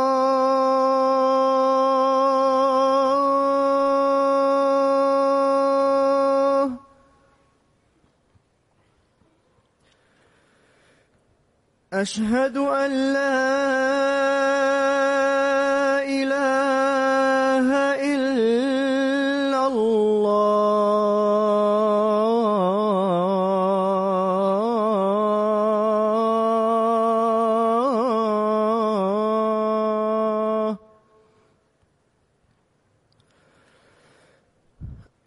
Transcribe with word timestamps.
اشهد 11.92 12.56
ان 12.56 12.90
لا 13.12 13.41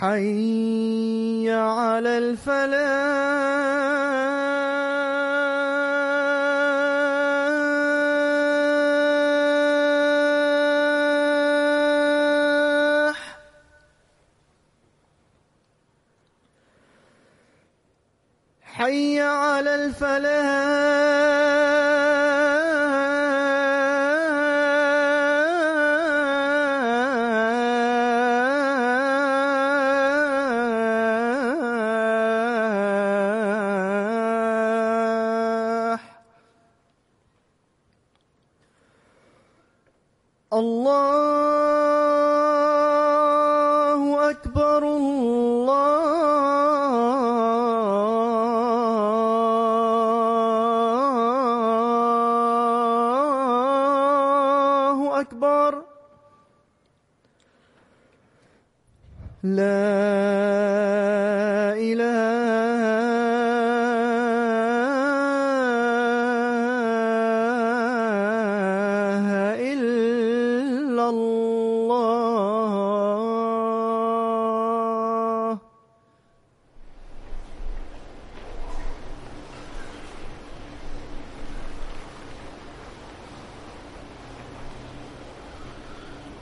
حي 0.00 1.44
على 1.50 2.06
الفلاح 2.18 3.49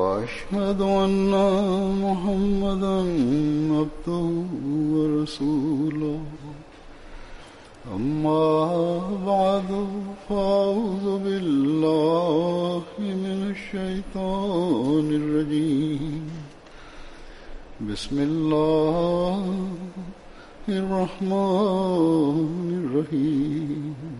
واشهد 0.00 0.80
ان 0.82 1.10
محمدا 2.02 2.92
عبده 3.80 4.22
ورسوله 4.94 6.18
اما 7.94 8.48
بعد 9.26 9.68
فاعوذ 10.28 11.06
بالله 11.26 12.82
من 13.24 13.30
الشيطان 13.50 15.06
الرجيم 15.20 16.24
بسم 17.90 18.16
الله 18.30 19.40
الرحمن 20.78 22.66
الرحيم 22.82 24.19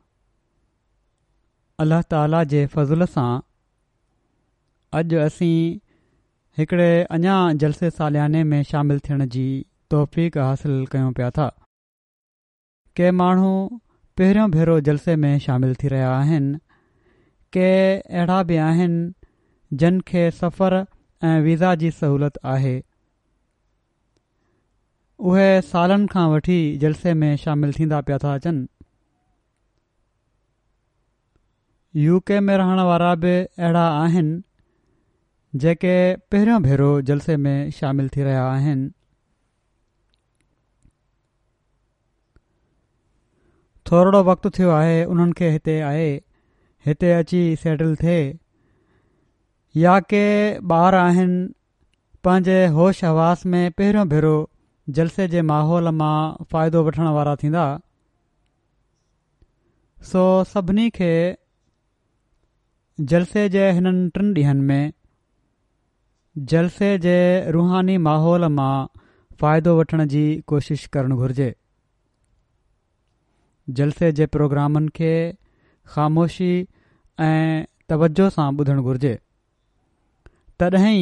अलाह 1.81 2.01
ताला 2.13 2.39
जे 2.49 2.59
फज़ुल 2.71 3.05
सां 3.11 4.97
अॼु 4.99 5.19
असीं 5.19 6.57
हिकिड़े 6.59 6.89
अञा 7.17 7.35
जलसे 7.63 7.89
सालियाने 7.99 8.43
में 8.49 8.61
शामिल 8.71 8.99
थियण 9.07 9.25
जी 9.35 9.45
तौफ़ 9.93 10.19
हासिलु 10.43 10.83
कयूं 10.95 11.11
पिया 11.19 11.29
था 11.37 11.47
के 12.99 13.09
माण्हू 13.21 13.53
पहिरियों 14.19 14.49
भेरो 14.55 14.75
जलसे 14.89 15.15
में 15.23 15.33
शामिल 15.47 15.73
थी 15.83 15.87
रहिया 15.93 16.11
आहिनि 16.17 16.51
के 17.57 17.67
अहिड़ा 17.95 18.41
बि 18.51 18.57
आहिनि 18.65 19.01
जिन 19.83 19.99
खे 20.11 20.25
सफ़र 20.41 20.77
ऐं 21.31 21.39
वीज़ा 21.47 21.71
जी 21.85 21.91
सहूलियत 22.01 22.37
आहे 22.53 22.75
उहे 25.31 25.49
सालनि 25.71 26.07
खां 26.13 26.27
वठी 26.33 26.59
जलसे 26.85 27.13
में 27.23 27.35
शामिल 27.45 27.73
थींदा 27.79 28.01
पिया 28.09 28.17
था 28.25 28.35
अचनि 28.41 28.80
यूके 31.95 32.39
में 32.39 32.55
रहण 32.57 32.79
वारा 32.87 33.13
बि 33.21 33.31
अहिड़ा 33.43 33.87
आहिनि 34.01 34.41
जेके 35.59 35.95
पहिरियों 36.31 36.61
भेरो 36.63 36.89
जलसे 37.09 37.35
में 37.37 37.69
शामिल 37.79 38.07
थी 38.15 38.21
रहिया 38.23 38.43
आहिनि 38.51 38.89
थोरो 43.91 44.23
वक़्तु 44.23 44.49
थियो 44.57 44.69
आहे 44.71 45.03
उन्हनि 45.11 45.33
खे 45.37 45.49
हिते 45.51 45.79
आहे 45.89 46.09
हिते 46.85 47.11
अची 47.13 47.41
सेटल 47.63 47.95
थिए 48.03 48.21
या 49.81 49.99
के 50.13 50.23
ॿार 50.75 50.95
आहिनि 50.95 51.47
पंहिंजे 52.23 52.59
होश 52.77 53.03
हवास 53.03 53.45
में 53.51 53.71
पहिरियों 53.77 54.07
भेरो 54.09 54.33
जलसे 54.95 55.27
जे 55.35 55.41
माहौल 55.51 55.89
मां 55.99 56.21
फ़ाइदो 56.51 56.83
वठण 56.85 57.07
वारा 57.19 57.35
थींदा 57.43 57.65
सो 60.11 60.23
सभिनी 60.53 60.89
खे 60.99 61.11
जलसे 63.11 63.47
जे 63.49 63.69
हिननि 63.71 64.09
टिनि 64.15 64.33
ॾींहनि 64.41 64.61
में 64.67 64.91
जलसे 66.47 66.97
जे 67.05 67.51
रूहानी 67.51 67.97
माहौल 68.07 68.45
मां 68.57 68.85
फ़ाइदो 69.41 69.77
वठण 69.79 70.05
जी 70.07 70.23
कोशिश 70.47 70.85
करणु 70.93 71.15
घुरिजे 71.17 71.53
जलसे 73.79 74.11
जे 74.19 74.25
प्रोग्रामनि 74.35 74.89
खे 74.95 75.13
ख़ामोशी 75.93 76.51
ऐं 77.19 77.65
तवजो 77.89 78.29
सां 78.37 78.49
ॿुधणु 78.59 78.83
घुरिजे 78.83 79.17
तॾहिं 80.59 80.99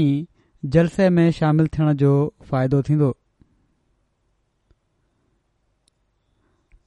जलसे 0.75 1.10
में 1.17 1.29
शामिल 1.39 1.67
थियण 1.74 1.93
जो 2.03 2.12
फ़ाइदो 2.51 2.81
थींदो 2.89 3.13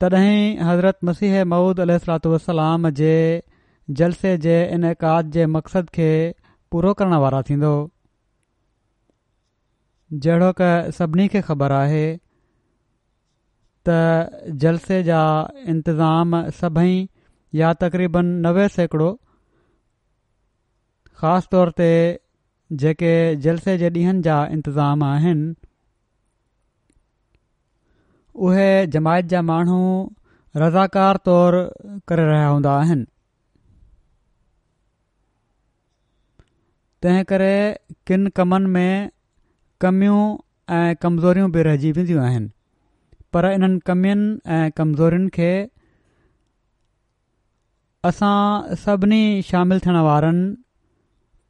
तॾहिं 0.01 0.59
हज़रत 0.69 0.99
मसीह 1.09 1.45
महुूद 1.53 1.81
अलसलाम 1.81 2.89
जे 3.03 3.15
जलसे 3.91 4.37
जे 4.39 4.65
इन 4.73 4.93
काद 5.01 5.31
जे 5.33 5.47
मक़सद 5.55 5.89
खे 5.95 6.09
पूरो 6.73 6.93
करण 6.99 7.15
वारा 7.23 7.41
थींदो 7.49 7.71
जहिड़ो 10.25 10.53
क 10.61 10.91
सभिनी 10.99 11.27
खे 11.29 11.41
ख़बर 11.49 11.73
आहे 11.73 12.05
त 13.89 14.53
जलसे 14.65 15.03
जा 15.03 15.21
इंतज़ाम 15.69 16.41
सभई 16.61 17.09
या 17.55 17.73
तक़रीबन 17.83 18.27
नवे 18.47 18.69
सैकड़ो 18.77 19.11
ख़ासि 21.19 21.49
तौर 21.53 21.71
ते 21.77 21.91
जेके 22.83 23.13
जलसे 23.47 23.77
जे 23.79 23.91
ॾींहनि 23.91 24.23
जा 24.23 24.45
इंतज़ाम 24.53 25.03
आहिनि 25.05 25.53
उहे 28.47 28.87
जमायत 28.93 29.27
जा 29.33 29.43
माण्हू 29.49 29.81
रज़ाकार 30.57 31.17
तौरु 31.25 31.67
करे 32.09 32.25
रहिया 32.31 32.47
हूंदा 32.49 32.73
आहिनि 32.79 33.05
तंहिं 37.03 37.23
करे 37.31 37.55
किन 38.07 38.27
कमनि 38.39 38.69
में 38.75 39.09
कमियूं 39.81 40.21
ऐं 40.75 40.95
कमज़ोरियूं 41.05 41.49
बि 41.57 41.63
रहिजी 41.67 41.91
वेंदियूं 41.97 42.25
आहिनि 42.25 42.49
पर 43.35 43.47
इन्हनि 43.53 43.79
कमियुनि 43.91 44.29
ऐं 44.57 44.69
कमज़ोरनि 44.81 45.29
खे 45.39 45.49
असां 48.13 48.37
सभिनी 48.85 49.21
शामिल 49.51 49.83
थियण 49.87 49.99
वारनि 50.11 50.45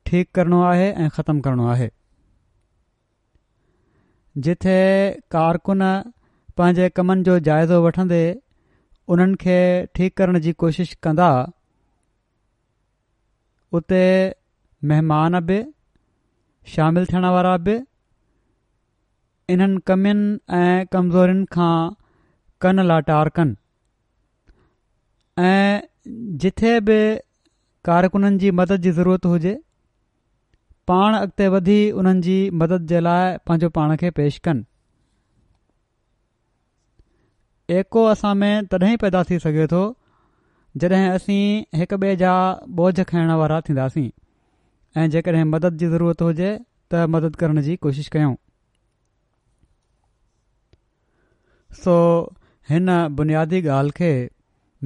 ठीकु 0.06 0.32
करणो 0.40 0.62
आहे 0.72 0.88
ऐं 1.02 1.10
ख़तमु 1.20 1.44
करणो 1.50 1.68
आहे 1.76 1.90
जिथे 4.46 4.78
कारकुन 5.38 5.84
पंहिंजे 6.60 6.88
कमनि 7.00 7.24
जो 7.30 7.38
जाइज़ो 7.50 7.82
वठंदे 7.88 8.22
उन्हनि 9.14 9.42
खे 9.44 9.58
ठीकु 9.96 10.18
करण 10.22 10.40
जी 10.48 10.52
कोशिश 10.64 10.94
कंदा 11.06 11.28
उते 13.80 14.00
महिमान 14.90 15.38
बि 15.46 15.56
शामिल 16.74 17.04
थियण 17.06 17.24
वारा 17.34 17.50
बि 17.66 17.74
इन्हनि 19.52 19.80
कमियुनि 19.86 20.28
ऐं 20.58 20.76
कमज़ोरनि 20.92 21.44
खां 21.54 21.74
कन 22.62 22.76
लाटार 22.86 23.28
कनि 23.36 23.54
ऐं 25.50 25.72
जिथे 26.44 26.72
बि 26.88 26.96
कारकुननि 27.88 28.38
जी 28.42 28.50
मदद 28.60 28.80
जी 28.86 28.90
ज़रूरत 28.98 29.26
हुजे 29.32 29.52
पाण 30.90 31.14
अॻिते 31.18 31.48
वधी 31.56 31.80
उन्हनि 32.00 32.22
जी 32.28 32.36
मदद 32.62 32.80
जे 32.94 33.00
लाइ 33.08 33.28
पंहिंजो 33.46 33.68
पाण 33.78 33.94
खे 34.02 34.08
पेश 34.18 34.34
कनि 34.48 34.64
एको 37.78 38.02
असां 38.14 38.34
में 38.42 38.54
तॾहिं 38.72 38.96
पैदा 39.04 39.22
थी 39.30 39.38
सघे 39.46 39.66
थो 39.74 39.84
जॾहिं 40.82 41.04
असीं 41.10 41.42
हिक 41.82 41.92
ॿिए 42.00 42.16
जा 42.24 42.34
बोझ 42.80 42.94
खाइण 43.00 43.30
वारा 43.42 43.60
थींदासीं 43.68 44.08
ऐं 44.96 45.08
जेकॾहिं 45.10 45.44
मदद 45.50 45.76
जी 45.80 45.86
ज़रूरत 45.92 46.22
हुजे 46.22 46.48
त 46.92 47.04
मदद 47.16 47.36
करण 47.42 47.60
जी 47.66 47.74
कोशिश 47.84 48.08
कयूं 48.14 48.32
सो 51.82 51.94
हिन 52.70 52.90
बुनियादी 53.20 53.60
ॻाल्हि 53.76 53.94
खे 54.00 54.10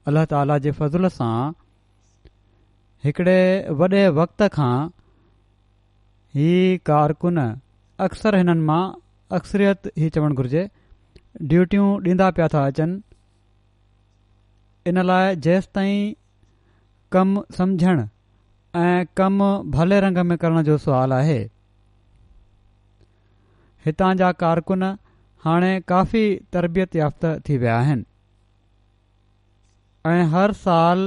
अल्ला 0.08 0.24
ताला 0.34 0.58
जे 0.65 0.72
फज़ल 0.72 1.08
सां 1.15 1.36
हिकिड़े 3.05 3.38
वॾे 3.79 4.08
वक़्त 4.22 4.44
खां 4.53 4.74
ही 6.36 6.50
कारकुन 6.91 7.39
अक्सर 8.08 8.36
हिननि 8.36 8.62
मां 8.72 8.84
अक्सरियत 9.38 9.88
ई 9.98 10.10
चवणु 10.15 10.36
घुरिजे 10.41 10.63
ड्यूटियूं 11.51 11.88
ॾींदा 12.10 12.29
पिया 12.38 12.48
था 12.53 12.65
अचनि 12.67 13.01
इन 14.89 15.03
लाइ 15.05 15.36
जेसि 15.46 15.67
ताईं 15.75 16.13
कमु 17.12 17.44
सम्झणु 17.58 18.05
ऐं 18.79 19.05
कमु 19.17 19.48
भले 19.79 20.00
रंग 20.08 20.17
में 20.32 20.38
करण 20.38 20.62
जो 20.63 20.77
सुवाल 20.88 21.13
आहे 21.13 21.38
हितां 23.86 24.15
जा 24.17 24.32
कारकुन 24.44 24.96
हाणे 25.46 25.70
काफ़ी 25.88 26.22
तरबियत 26.54 26.96
याफ़्त 26.96 27.25
थी 27.48 27.58
विया 27.64 27.75
आहिनि 27.80 28.04
ऐं 30.12 30.22
हर 30.30 30.52
साल 30.62 31.00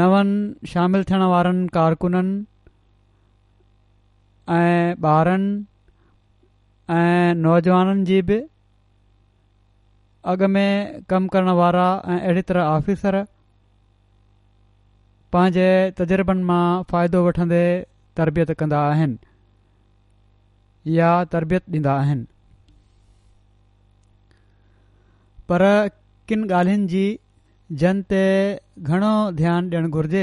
नवनि 0.00 0.68
शामिल 0.72 1.02
थियण 1.08 1.22
वारनि 1.32 1.66
कारकुननि 1.76 2.34
ऐं 4.58 4.94
ॿारनि 5.14 5.48
ऐं 6.98 7.34
नौजवाननि 7.42 8.04
जी 8.12 8.20
बि 8.28 8.38
अॻ 10.32 10.46
में 10.58 10.68
कमु 11.10 11.28
करण 11.34 11.50
वारा 11.62 11.86
ऐं 12.16 12.20
अहिड़ी 12.20 12.42
तरह 12.52 12.70
आफ़िसर 12.76 13.20
पंहिंजे 15.32 15.66
तजुर्बनि 16.02 16.42
मां 16.52 16.62
फ़ाइदो 16.94 17.24
वठंदे 17.26 17.62
तरबियत 18.22 18.52
कंदा 18.62 18.80
आहिनि 18.94 19.18
या 21.00 21.10
तरबियत 21.36 21.70
ॾींदा 21.80 21.92
आहिनि 22.06 22.26
पर 25.50 25.62
किन 26.28 26.44
ॻाल्हियुनि 26.50 26.86
जी 26.92 27.02
जन 27.82 28.00
ते 28.12 28.20
घणो 28.90 29.14
ध्यानु 29.40 29.68
ॾियणु 29.74 29.90
घुरिजे 29.98 30.22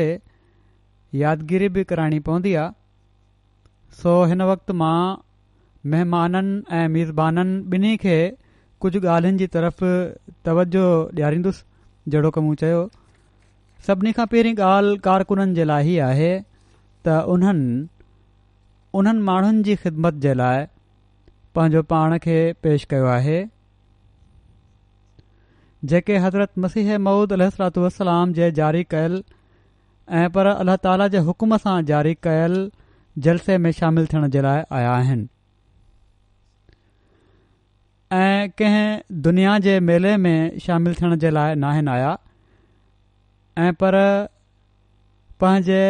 यादगिरी 1.24 1.70
बि 1.78 1.84
कराइणी 1.92 2.20
पवंदी 2.30 2.54
आहे 2.64 4.00
सो 4.00 4.16
हिन 4.32 4.42
वक़्तु 4.50 4.74
मां 4.82 4.96
महिमाननि 5.94 6.58
ऐं 6.80 6.88
मीज़बाननि 6.96 7.56
ॿिन्ही 7.76 7.94
खे 8.04 8.18
कुझु 8.86 9.04
ॻाल्हियुनि 9.16 9.42
जी 9.44 9.48
तरफ़ 9.56 9.84
तवजो 10.50 10.84
ॾियारींदुसि 11.22 12.12
जहिड़ो 12.16 12.34
की 12.40 12.56
चयो 12.64 12.84
सभिनी 13.88 14.16
खां 14.20 14.26
पहिरीं 14.36 14.56
ॻाल्हि 14.74 15.02
कारकुननि 15.08 15.60
जे 15.62 15.70
लाइ 15.74 15.96
ई 15.96 15.98
आहे 16.10 16.32
त 17.08 17.18
उन्हनि 17.38 17.72
उन्हनि 19.02 19.26
माण्हुनि 19.32 19.64
जी 19.70 19.76
ख़िदमत 19.88 20.22
जे 20.28 20.34
लाइ 20.44 20.70
पंहिंजो 21.58 21.82
पाण 21.94 22.18
खे 22.30 22.40
पेश 22.66 22.86
कयो 22.94 23.12
जेके 25.92 26.18
हज़रत 26.24 26.50
मसीह 26.64 26.98
मऊद 27.06 27.34
अलातलाम 27.34 28.34
जे 28.34 28.52
जारी 28.62 28.84
कयल 28.96 29.24
ऐं 30.20 30.30
पर 30.36 30.46
अलाह 30.48 30.76
ताला 30.86 31.08
जे 31.16 31.20
हुकुम 31.30 31.56
सां 31.64 31.76
जारी 31.90 32.14
कयलु 32.28 32.62
जलसे 33.28 33.58
में 33.66 33.72
शामिलु 33.80 34.08
थियण 34.14 34.28
जे 34.36 34.42
लाइ 34.46 34.64
आया 34.78 34.92
आहिनि 34.94 35.28
ऐं 38.20 38.50
कंहिं 38.62 39.22
दुनिया 39.28 39.58
जे 39.68 39.80
मेले 39.90 40.16
में 40.28 40.58
शामिलु 40.68 40.96
थियण 41.02 41.16
जे 41.26 41.30
लाइ 41.40 41.56
न 41.58 41.88
आया 41.96 42.14
ऐं 43.66 43.74
पर 43.84 44.00
पंहिंजे 45.44 45.82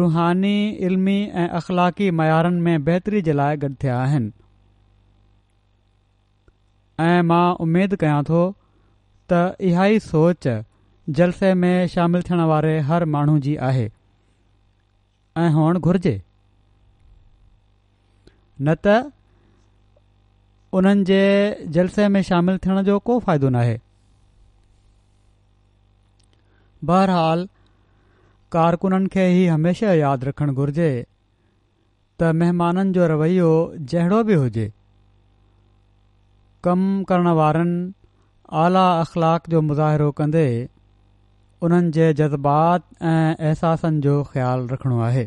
रूहानी 0.00 0.54
इल्मी 0.90 1.18
ऐं 1.26 1.48
अख़लाक़ी 1.62 2.10
मयारनि 2.22 2.60
में 2.68 2.84
बहितरी 2.90 3.22
जे 3.28 3.32
लाइ 3.42 3.56
गॾु 3.66 3.74
थिया 3.84 3.98
आहिनि 4.02 4.32
ऐं 7.08 7.22
मां 7.32 7.44
उमेद 7.66 7.94
कयां 8.04 8.22
थो 8.32 8.46
त 9.30 9.36
इहा 9.68 9.84
ई 9.94 9.98
सोच 10.08 10.48
जलसे 11.20 11.52
में 11.62 11.86
शामिल 11.94 12.22
थियण 12.28 12.40
वारे 12.52 12.72
हर 12.88 13.04
माण्हू 13.14 13.38
जी 13.46 13.54
आहे 13.68 13.84
ऐं 15.42 15.48
हुअणु 15.58 15.80
घुर्जे 15.90 16.12
न 18.68 18.74
त 18.86 18.94
उन्हनि 20.78 21.04
जे 21.10 21.22
जलसे 21.76 22.08
में 22.16 22.20
शामिल 22.30 22.58
थियण 22.64 22.82
जो 22.88 22.98
को 23.10 23.18
फ़ाइदो 23.28 23.48
नाहे 23.58 23.78
बहरहाल 26.90 27.48
कारकुननि 28.56 29.08
खे 29.14 29.24
ई 29.42 29.46
हमेशह 29.54 29.94
यादि 30.02 30.26
रखणु 30.30 30.54
घुर्जे 30.64 30.90
त 32.20 32.32
महिमाननि 32.42 32.92
जो 32.98 33.06
रवैयो 33.14 33.50
जहिड़ो 33.94 34.22
बि 34.30 34.34
हुजे 34.44 34.66
कमु 36.66 37.02
करण 37.10 37.26
वारनि 37.40 37.72
आला 38.58 38.84
अख़लाक 39.00 39.42
जो 39.50 39.60
मुज़ाहिरो 39.62 40.10
कंदे 40.20 40.44
उन्हनि 41.66 41.90
जे 41.96 42.06
जज़्बात 42.20 42.84
ऐं 43.10 43.34
अहसासनि 43.34 44.00
जो 44.06 44.14
ख़्यालु 44.30 44.66
रखिणो 44.72 44.98
आहे 45.08 45.26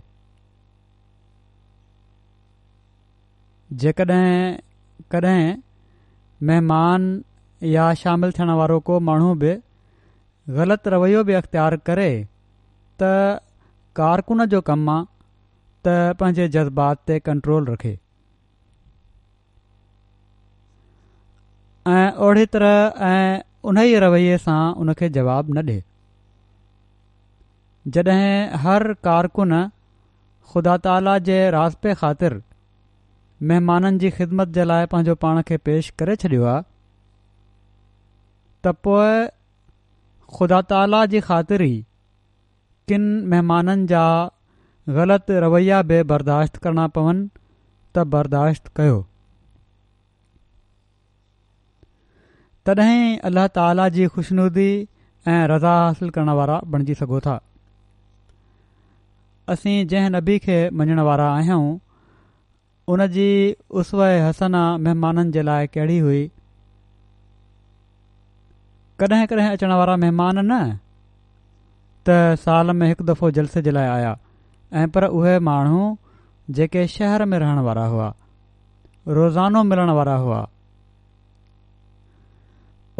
जेकॾहिं 3.83 4.33
कॾहिं 5.11 5.47
महिमान 6.49 7.07
या 7.77 7.87
शामिल 8.03 8.31
थियण 8.39 8.49
वारो 8.61 8.79
को 8.91 8.99
माण्हू 9.11 9.33
बि 9.45 9.55
ग़लति 10.59 10.89
रवैयो 10.95 11.23
बि 11.29 11.33
अख़्तियार 11.41 11.75
करे 11.91 12.09
त 13.03 13.13
कारकुन 14.01 14.45
जो 14.55 14.61
कमु 14.71 14.91
आहे 14.91 15.05
त 15.85 16.17
पंहिंजे 16.19 16.47
जज़्बात 16.57 16.99
ते 17.07 17.19
कंट्रोल 17.31 17.65
रखे 17.73 17.97
ऐं 21.91 22.11
ओढ़ी 22.25 22.45
तरह 22.55 22.99
ऐं 23.05 23.39
उन 23.69 23.77
ई 23.77 23.95
रवैये 24.03 24.35
सां 24.43 24.59
उन 24.83 24.91
खे 24.99 25.09
जवाबु 25.17 25.53
न 25.55 25.71
ॾिए 25.71 25.81
जॾहिं 27.97 28.53
हर 28.65 28.85
कारकुन 29.07 29.57
ख़ुदा 30.53 30.75
ताला 30.87 31.17
जे 31.31 31.39
रासपे 31.57 31.95
ख़ातिर 32.03 32.37
महिमाननि 33.51 33.99
जी 34.05 34.11
ख़िदमत 34.19 34.55
जे 34.59 34.65
लाइ 34.71 34.89
पंहिंजो 34.95 35.15
पाण 35.27 35.41
खे 35.51 35.57
पेश 35.69 35.89
करे 35.99 36.15
छॾियो 36.25 36.45
आहे 36.55 36.63
त 36.63 38.75
पोइ 38.87 39.13
ख़ुदा 40.39 40.61
ताला 40.73 41.05
जी 41.15 41.23
ख़ातिर 41.29 41.65
ई 41.71 41.85
किन 42.91 43.11
महिमाननि 43.33 43.87
जा 43.95 44.05
ग़लति 44.99 45.39
रवैया 45.47 45.79
बि 45.91 46.01
बर्दाश्त 46.13 46.57
करणा 46.67 46.85
पवनि 46.99 47.23
त 47.27 48.05
बर्दाश्त 48.15 48.73
कयो 48.79 48.97
तॾहिं 52.67 53.17
अलाह 53.27 53.47
ताला 53.55 53.87
जी 53.95 54.05
ख़ुशनुदी 54.11 54.67
ऐं 55.27 55.47
रज़ा 55.51 55.71
हासिल 55.77 56.09
करण 56.17 56.29
वारा 56.39 56.59
बणिजी 56.75 56.93
सघो 56.99 57.19
था 57.25 57.39
असी 59.53 59.73
जंहिं 59.93 60.09
नबी 60.15 60.37
खे 60.45 60.55
मञण 60.81 60.99
वारा 61.07 61.25
आहियूं 61.37 61.65
उन 62.93 63.05
जी 63.15 63.27
उसव 63.81 64.03
ऐं 64.05 64.21
हसन 64.27 64.55
महिमाननि 64.85 65.31
जे 65.35 65.41
लाइ 65.49 65.67
कहिड़ी 65.73 65.97
हुई 66.05 66.21
कॾहिं 69.03 69.25
कॾहिं 69.33 69.49
अचण 69.49 69.71
वारा 69.81 69.95
महिमान 70.05 70.39
न 70.51 70.63
त 72.07 72.17
साल 72.45 72.71
में 72.79 72.87
हिकु 72.87 73.03
दफ़ो 73.11 73.31
जलसे 73.39 73.61
जे 73.67 73.71
लाइ 73.79 73.87
आया 73.97 74.15
ऐं 74.81 74.87
पर 74.95 75.03
उहे 75.19 75.37
माण्हू 75.51 75.83
जेके 76.57 76.87
शहर 76.97 77.25
में 77.33 77.37
रहण 77.45 77.59
वारा 77.69 77.85
हुआ 77.97 78.11
रोज़ानो 79.19 79.63
मिलण 79.73 79.89
वारा 79.99 80.15
हुआ 80.25 80.43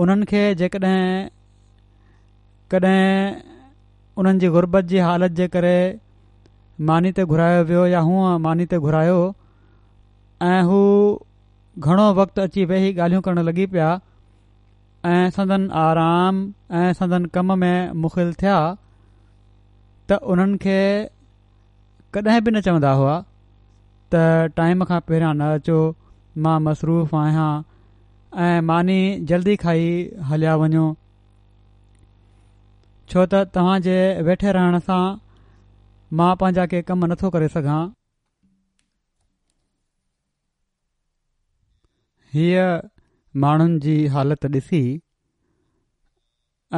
उन्हनि 0.02 0.26
खे 0.30 0.40
जेकॾहिं 0.60 1.28
कॾहिं 2.74 3.42
उन्हनि 4.22 4.40
जी 4.44 4.48
गुरबत 4.56 4.86
जी 4.92 4.98
हालति 5.08 5.36
जे 5.40 5.48
करे 5.56 5.76
मानी 6.90 7.12
ते 7.20 7.24
घुरायो 7.34 7.60
वियो 7.72 7.86
या 7.92 8.00
हूअं 8.08 8.32
मानी 8.46 8.66
ते 8.72 8.78
घुरायो 8.86 9.20
ऐं 10.48 10.62
हू 10.70 10.80
घणो 11.80 12.08
वक़्तु 12.22 12.42
अची 12.46 12.66
वेही 12.72 12.92
ॻाल्हियूं 12.96 13.22
करणु 13.28 13.44
लॻी 13.50 13.66
पिया 13.76 13.90
ऐं 15.12 15.30
सदन 15.36 15.70
आराम 15.86 16.42
ऐं 16.80 16.92
सदन 17.02 17.26
कम 17.38 17.58
में 17.66 17.92
मुख़िल 18.06 18.34
थिया 18.42 18.58
त 20.10 20.20
उन्हनि 20.34 20.58
खे 20.66 20.80
कॾहिं 22.18 22.40
बि 22.44 22.52
न 22.52 22.62
चवंदा 22.68 22.92
हुआ 23.02 23.16
त 24.16 24.24
टाइम 24.58 24.84
खां 24.92 25.00
पहिरियां 25.08 25.34
न 25.38 25.54
अचो 25.58 25.80
मां 26.46 26.60
मसरूफ़ 26.70 27.16
आहियां 27.24 27.52
ऐं 28.42 28.62
मानी 28.68 28.94
जल्दी 29.30 29.56
खाई 29.64 29.90
हलिया 30.30 30.54
वञो 30.62 30.86
छो 33.10 33.26
त 33.34 33.42
तव्हांजे 33.58 33.98
वेठे 34.28 34.52
रहण 34.58 34.78
सां 34.88 35.02
मां 36.22 36.30
पंहिंजा 36.44 36.66
के 36.72 36.82
कम 36.88 37.06
नथो 37.12 37.30
करे 37.36 37.50
सघां 37.58 37.78
हीअ 42.36 42.66
माण्हुनि 43.46 43.78
जी 43.86 43.96
हालति 44.18 44.52
ॾिसी 44.58 44.82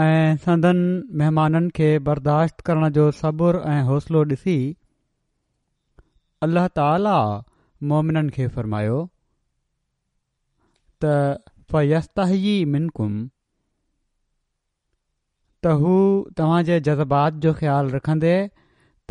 ऐं 0.04 0.36
सदनि 0.46 1.18
महिमाननि 1.22 1.76
खे 1.80 1.90
बर्दाश्त 2.12 2.62
करण 2.72 2.90
जो 3.00 3.10
सबुर 3.24 3.64
ऐं 3.76 3.82
हौसलो 3.92 4.26
ॾिसी 4.36 4.60
अल्लाह 6.50 6.68
ताला 6.82 7.20
मोमिननि 7.94 8.40
खे 8.40 8.48
फ़र्मायो 8.58 9.00
त 11.04 11.10
फ़स्ती 11.74 12.54
मिनकुम 12.74 13.16
त 15.64 15.74
हू 15.84 15.94
तव्हांजे 16.38 16.80
जज़्बात 16.88 17.40
जो 17.46 17.54
ख़्यालु 17.60 17.94
रखंदे 17.96 18.34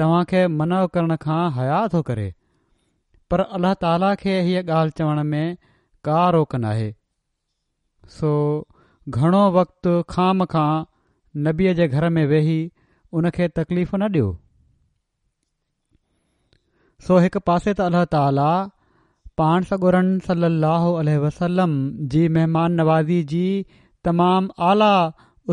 तव्हांखे 0.00 0.42
मन 0.58 0.74
करण 0.96 1.16
खां 1.24 1.40
हया 1.56 1.80
थो 1.94 2.02
करे 2.10 2.26
पर 3.32 3.40
अलाह 3.58 3.74
ताला 3.84 4.10
खे 4.22 4.36
हीअ 4.48 4.62
ॻाल्हि 4.68 4.94
चवण 5.00 5.22
में 5.32 5.56
का 6.08 6.20
रोक 6.36 6.56
न 6.64 6.92
सो 8.18 8.30
घणो 9.18 9.42
वक़्तु 9.58 9.94
खाम 10.14 10.44
खां 10.54 10.70
नबीअ 11.48 11.74
जे 11.80 11.88
घर 11.88 12.08
में 12.18 12.24
वेही 12.34 12.58
उनखे 13.20 13.48
तकलीफ़ 13.60 13.94
न 13.96 14.12
ॾियो 14.16 14.30
सो 17.08 17.18
हिकु 17.26 17.40
पासे 17.50 17.72
त 17.78 17.88
अलाह 17.90 18.04
ताला 18.16 18.50
पाण 19.40 19.64
सगोरन 19.68 20.10
सली 20.24 20.48
अल 20.72 21.08
वसलम 21.26 21.72
जी 22.14 22.24
महिमान 22.34 22.76
नवाज़ी 22.80 23.16
जी 23.30 23.46
तमामु 24.08 24.52
आला 24.70 24.90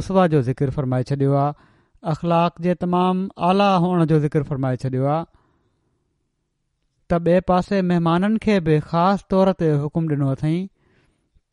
उसवा 0.01 0.25
जो 0.33 0.41
ज़िकिर 0.49 0.69
फरमाए 0.75 1.03
छॾियो 1.11 1.33
आहे 1.43 1.53
अख़लाक 2.11 2.61
जे 2.65 2.75
तमामु 2.83 3.23
आला 3.47 3.69
हुअण 3.85 4.03
जो 4.11 4.19
ज़िकर 4.25 4.43
फ़रमाए 4.51 4.77
छडि॒यो 4.83 5.07
आहे 5.13 5.23
त 7.13 7.19
ॿिए 7.29 7.39
पासे 7.53 7.81
महिमाननि 7.93 8.37
खे 8.45 8.59
बि 8.67 8.77
ख़ासि 8.91 9.25
तौर 9.35 9.51
ते 9.63 9.71
हुकुम 9.85 10.11
ॾिनो 10.15 10.29
अथई 10.35 10.53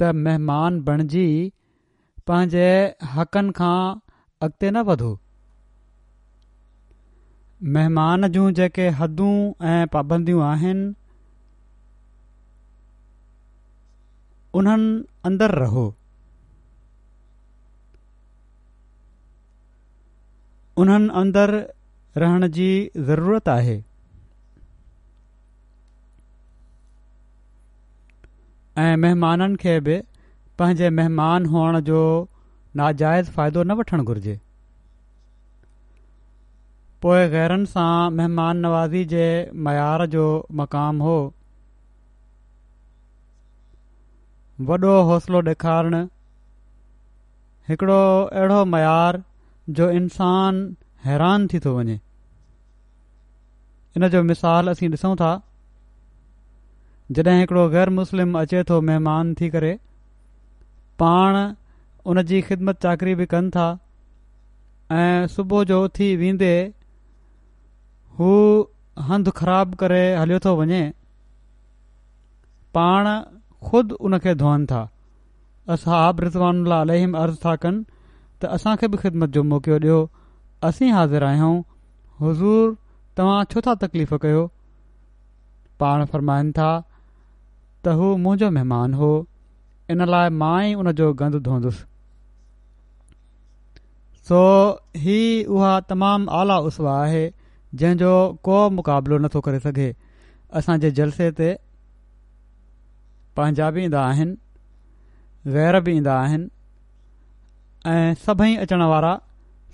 त 0.02 0.12
महिमान 0.28 0.78
बणजी 0.90 1.26
पंहिंजे 2.30 2.68
हक़नि 3.16 3.56
खां 3.62 3.74
अॻिते 4.48 4.70
न 4.70 4.84
वधो 4.90 5.10
महिमान 7.78 8.28
जूं 8.36 8.48
जेके 8.60 8.88
हदूं 9.02 9.34
ऐं 9.72 9.78
पाबंदियूं 9.96 10.42
आहिनि 10.52 10.86
उन्हनि 14.58 14.92
अंदरु 15.28 15.56
रहो 15.62 15.82
उन्हनि 20.84 21.10
अंदरु 21.20 21.58
रहण 22.22 22.46
जी 22.56 22.68
ज़रूरत 23.10 23.48
आहे 23.54 23.76
ऐं 28.86 28.90
महिमाननि 29.04 29.60
खे 29.64 29.78
बि 29.88 30.00
पंहिंजे 30.58 30.90
महिमान 30.98 31.46
हुअण 31.54 31.80
जो 31.92 32.02
नाजाइज़ 32.82 33.30
फ़ाइदो 33.38 33.62
न 33.62 33.78
वठणु 33.82 34.08
घुर्जे 34.12 34.36
पोइ 37.04 37.24
ग़ैरनि 37.38 37.72
सां 37.78 37.88
महिमान 38.20 38.66
नवाज़ी 38.68 39.04
जे 39.16 39.26
मयार 39.70 40.06
जो 40.16 40.28
मक़ामु 40.62 41.04
हो 41.08 41.16
वॾो 44.66 44.92
हौसलो 45.08 45.40
ॾेखारणु 45.48 45.98
हिकिड़ो 47.68 47.98
अहिड़ो 48.22 48.64
मयार 48.70 49.22
जो 49.78 49.88
इंसान 49.98 50.56
हैरान 51.04 51.46
थी 51.52 51.58
थो 51.66 51.74
वञे 51.76 51.98
इन 53.96 54.08
जो 54.14 54.22
मिसाल 54.30 54.68
असीं 54.70 54.88
ॾिसूं 54.96 55.14
था 55.20 55.30
जॾहिं 57.12 57.38
हिकिड़ो 57.40 57.68
ग़ैर 57.76 57.90
मुस्लिम 58.00 58.38
अचे 58.40 58.62
थो 58.70 58.80
महिमान 58.90 59.32
थी 59.40 59.50
करे 59.50 59.72
पाण 61.02 61.36
उन 62.10 62.22
जी 62.26 62.40
ख़िदमत 62.50 62.80
चाकरी 62.82 63.14
बि 63.22 63.26
कनि 63.30 63.50
था 63.56 63.68
ऐं 64.98 65.26
सुबुह 65.36 65.64
जो 65.70 65.82
उथी 65.84 66.14
वेंदे 66.16 66.52
हू 68.18 68.32
हंधु 69.08 69.30
ख़राब 69.40 69.74
करे 69.84 70.02
हलियो 70.16 70.38
थो 70.44 70.56
वञे 70.60 70.82
पाण 72.74 73.06
ख़ुदि 73.66 73.94
उन 74.08 74.18
खे 74.24 74.34
धोअनि 74.42 74.66
था 74.70 74.80
असां 75.74 76.02
बिज़वाननि 76.20 76.68
लाइ 76.70 76.80
अलहिम 76.86 77.16
अर्ज़ु 77.22 77.38
था 77.44 77.54
कनि 77.64 77.84
त 78.40 78.44
असांखे 78.56 78.88
बि 78.88 78.96
ख़िदमत 79.02 79.28
जो 79.36 79.42
मौकियो 79.52 79.76
ॾियो 79.78 79.98
असीं 80.68 80.90
हाज़िर 80.92 81.24
आहियूं 81.24 81.54
हज़ूर 82.22 82.76
तव्हां 83.16 83.44
छो 83.52 83.60
था 83.66 83.74
तकलीफ़ 83.86 84.14
कयो 84.24 84.46
पाण 85.80 86.04
फरमाइनि 86.12 86.52
था 86.58 86.68
त 87.84 87.94
हू 87.98 88.16
मुंहिंजो 88.24 88.90
हो 89.02 89.12
इन 89.90 90.00
ان 90.02 90.04
جو 90.04 90.76
گند 90.76 90.78
उनजो 90.86 91.06
गंद 91.20 91.36
धोअंदुसि 91.42 91.84
सो 94.28 94.80
ही 94.96 95.44
उहा 95.44 95.76
اسوا 95.86 96.40
आला 96.40 96.58
उसवा 96.68 97.04
جو 97.06 97.30
जंहिंजो 97.78 98.14
को 98.44 98.68
मुक़ाबिलो 98.76 99.18
नथो 99.24 99.40
करे 99.44 99.58
सघे 99.60 99.94
असांजे 100.56 100.90
जलसे 100.98 101.30
पंहिंजा 103.38 103.70
बि 103.74 103.82
ईंदा 103.84 104.00
आहिनि 104.04 104.34
ग़ैर 105.56 105.80
बि 105.86 105.92
ईंदा 105.96 106.14
आहिनि 106.20 106.48
ऐं 107.90 108.14
सभई 108.26 108.54
वारा 108.92 109.10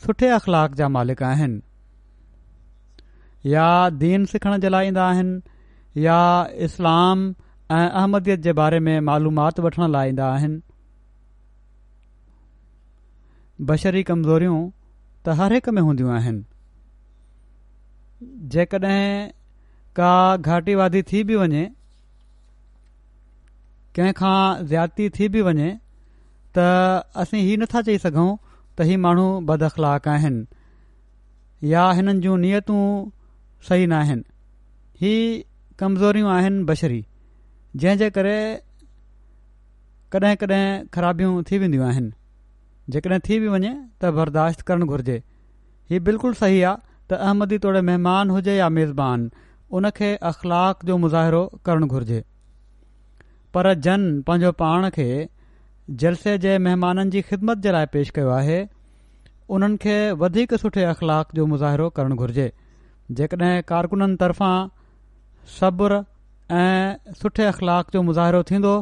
सुठे 0.04 0.28
अखलाक 0.38 0.74
जा 0.80 0.88
मालिक 0.96 1.22
आहिनि 1.28 1.60
या 3.52 3.68
दीन 4.02 4.24
सिखण 4.34 4.60
जे 4.64 4.68
लाइ 4.74 4.86
ईंदा 4.88 5.06
आहिनि 5.14 6.04
या 6.06 6.18
इस्लाम 6.66 7.24
ऐं 7.78 7.88
अहमदियत 7.88 8.40
जे 8.48 8.52
बारे 8.60 8.80
में 8.88 8.98
मालूमाति 9.08 9.62
वठण 9.66 9.86
लाइ 9.96 10.08
ईंदा 10.14 10.26
आहिनि 10.34 10.60
बशरी 13.70 14.02
कमज़ोरियूं 14.10 14.58
त 15.24 15.38
हर 15.40 15.52
हिक 15.58 15.68
में 15.78 15.80
हूंदियूं 15.88 16.12
आहिनि 16.18 16.44
जेकॾहिं 18.56 19.06
का 20.00 20.12
घाटीवादी 20.50 21.02
थी 21.12 21.22
बि 21.30 21.36
वञे 21.44 21.64
कंहिंखां 23.96 24.36
ज़्यादती 24.68 25.08
थी 25.16 25.26
बि 25.34 25.40
वञे 25.48 25.66
त 26.56 26.62
असीं 27.22 27.42
हीउ 27.48 27.58
नथा 27.62 27.82
चई 27.88 27.98
सघूं 28.04 28.26
त 28.76 28.86
हीउ 28.88 28.98
माण्हू 29.04 29.26
बद 29.50 29.62
अख़लाक़ 29.68 30.08
आहिनि 30.14 30.46
या 31.72 31.84
हिननि 31.98 32.20
जूं 32.24 32.36
नियतूं 32.44 32.80
सही 33.68 33.86
न 33.86 33.92
आहिनि 34.00 34.24
हीअ 35.02 35.42
कमज़ोरियूं 35.82 36.30
आहिनि 36.38 36.64
बशरी 36.72 36.98
जे 37.84 38.10
करे 38.18 38.36
कॾहिं 40.16 40.34
कॾहिं 40.42 40.66
ख़राबियूं 40.96 41.32
थी 41.50 41.58
वेंदियूं 41.64 41.86
आहिनि 41.92 42.12
जेकॾहिं 42.96 43.20
थी 43.28 43.38
बि 43.40 43.48
वञे 43.54 43.72
त 44.00 44.12
बर्दाश्त 44.18 44.60
करणु 44.72 44.86
घुरिजे 44.92 45.18
हीउ 45.92 46.04
बिल्कुलु 46.10 46.40
सही 46.42 46.60
आहे 46.62 46.82
त 47.12 47.22
अहमदी 47.30 47.58
तोड़े 47.66 47.80
महिमान 47.90 48.30
हुजे 48.38 48.56
या 48.62 48.68
मेज़बान 48.80 49.28
उनखे 49.80 50.12
अख़लाक़ 50.32 50.86
जो 50.90 50.96
मुज़ाहिरो 51.06 51.42
करणु 51.68 51.86
घुर्जे 51.96 52.22
पर 53.56 53.72
जन 53.86 54.06
पंहिंजो 54.28 54.52
पाण 54.60 54.86
खे 54.94 55.06
जलसे 56.02 56.34
जे 56.44 56.52
महिमाननि 56.66 57.10
जी 57.14 57.20
ख़िदमत 57.30 57.58
जे 57.66 57.72
लाइ 57.76 57.86
पेश 57.96 58.10
कयो 58.18 58.30
आहे 58.36 58.58
उन्हनि 59.56 59.76
खे 59.84 59.96
वधीक 60.22 60.54
सुठे 60.62 60.84
अख़लाक़ 60.92 61.34
जो 61.38 61.46
मुज़ाहिरो 61.52 61.88
करणु 61.98 62.16
घुर्जे 62.24 62.46
जेकॾहिं 63.20 63.62
कारकुननि 63.72 64.16
तर्फ़ां 64.22 64.54
सब्र 65.58 65.98
ऐं 66.60 67.14
सुठे 67.20 67.44
अख़लाक 67.50 67.92
जो 67.96 68.02
मुज़ाहिरो 68.10 68.42
थींदो 68.50 68.72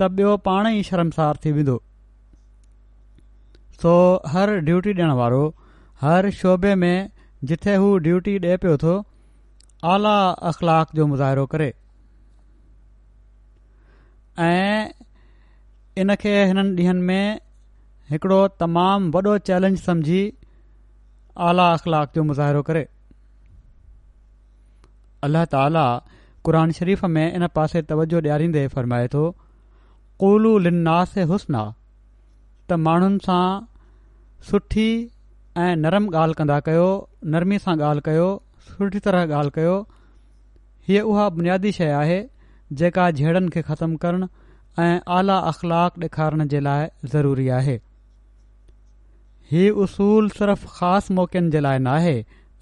त 0.00 0.08
ॿियो 0.16 0.32
पाण 0.48 0.68
ई 0.72 0.82
शर्मसार 0.90 1.40
थी 1.44 1.52
वेंदो 1.58 1.76
सो 3.82 3.92
हर 4.36 4.54
ड्यूटी 4.70 4.92
ॾियण 4.98 5.12
वारो 5.20 5.42
हर 6.06 6.30
शोबे 6.40 6.74
में 6.84 6.94
जिथे 7.52 7.76
हू 7.84 7.92
ड्यूटी 8.08 8.34
ॾिए 8.46 8.58
पियो 8.66 8.74
थो 8.86 8.96
आला 9.96 10.16
अख़लाक़ 10.54 10.96
जो 11.00 11.06
मुज़ाहिरो 11.14 11.44
करे 11.54 11.70
ऐं 14.40 14.88
इन 16.00 16.14
खे 16.20 16.30
हिननि 16.46 16.72
ॾींहनि 16.82 17.00
में 17.08 17.38
हिकिड़ो 18.10 18.46
तमामु 18.60 19.10
वॾो 19.14 19.36
चैलेंज 19.48 19.78
समझी 19.80 20.22
आला 21.48 21.66
अख़लाक 21.72 22.12
जो 22.14 22.22
मुज़ाहिरो 22.30 22.62
करे 22.68 22.86
अल्लाह 25.28 25.44
ताली 25.54 25.84
क़ 26.46 26.64
शरीफ़ 26.78 27.04
में 27.16 27.24
इन 27.32 27.46
पासे 27.54 27.82
तवजो 27.92 28.20
ॾियारींदे 28.20 28.66
फ़र्माए 28.74 29.08
थो 29.14 29.30
क़ूलु 30.20 30.56
लिन्नास 30.68 31.14
हुस्ना 31.34 31.62
त 32.70 32.80
माण्हुनि 32.88 33.18
सां 33.26 33.44
सुठी 34.50 34.88
ऐं 35.64 35.74
नरम 35.84 36.06
ॻाल्हि 36.14 36.34
कंदा 36.40 36.58
कयो 36.70 36.88
नरमी 37.36 37.58
सां 37.66 37.76
ॻाल्हि 37.80 38.02
कयो 38.08 38.26
सुठी 38.70 38.98
तरह 39.08 39.26
ॻाल्हि 39.38 39.54
कयो 39.60 39.76
हीअ 40.88 41.02
उहा 41.12 41.28
बुनियादी 41.38 41.72
शइ 41.80 41.90
आहे 42.02 42.20
जेका 42.80 43.04
जेडन 43.20 43.48
खे 43.54 43.62
ख़तमु 43.68 43.96
करण 44.02 44.26
ऐं 44.80 45.00
आला 45.18 45.36
अख़लाक 45.52 45.92
ॾेखारण 46.04 46.46
जे 46.52 46.60
लाइ 46.66 46.86
ज़रूरी 47.14 47.48
आहे 47.60 47.74
हीउ 49.50 49.82
उसूल 49.86 50.28
सिर्फ़ु 50.38 50.68
ख़ासि 50.76 51.14
मौक़नि 51.18 51.50
जे 51.56 51.60
लाइ 51.66 51.78
न 51.78 51.86
आहे 51.96 52.14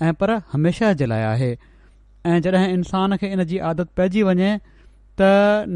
ऐं 0.06 0.12
पर 0.22 0.30
हमेशा 0.52 0.92
जे 1.02 1.06
लाइ 1.12 1.22
आहे 1.32 1.50
ऐं 2.30 2.40
जॾहिं 2.46 2.72
इंसान 2.78 3.16
खे 3.22 3.32
इन 3.36 3.44
जी 3.52 3.58
आदत 3.72 3.90
पइजी 4.00 4.22
वञे 4.30 4.50
त 5.20 5.30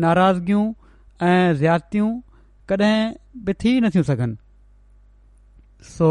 नाराज़गियूं 0.04 0.64
ऐं 1.28 1.54
ज़्यातियूं 1.62 2.10
कॾहिं 2.72 2.98
बि 3.46 3.54
थी 3.64 3.78
नथियूं 3.86 4.04
सघनि 4.10 5.92
सो 5.94 6.10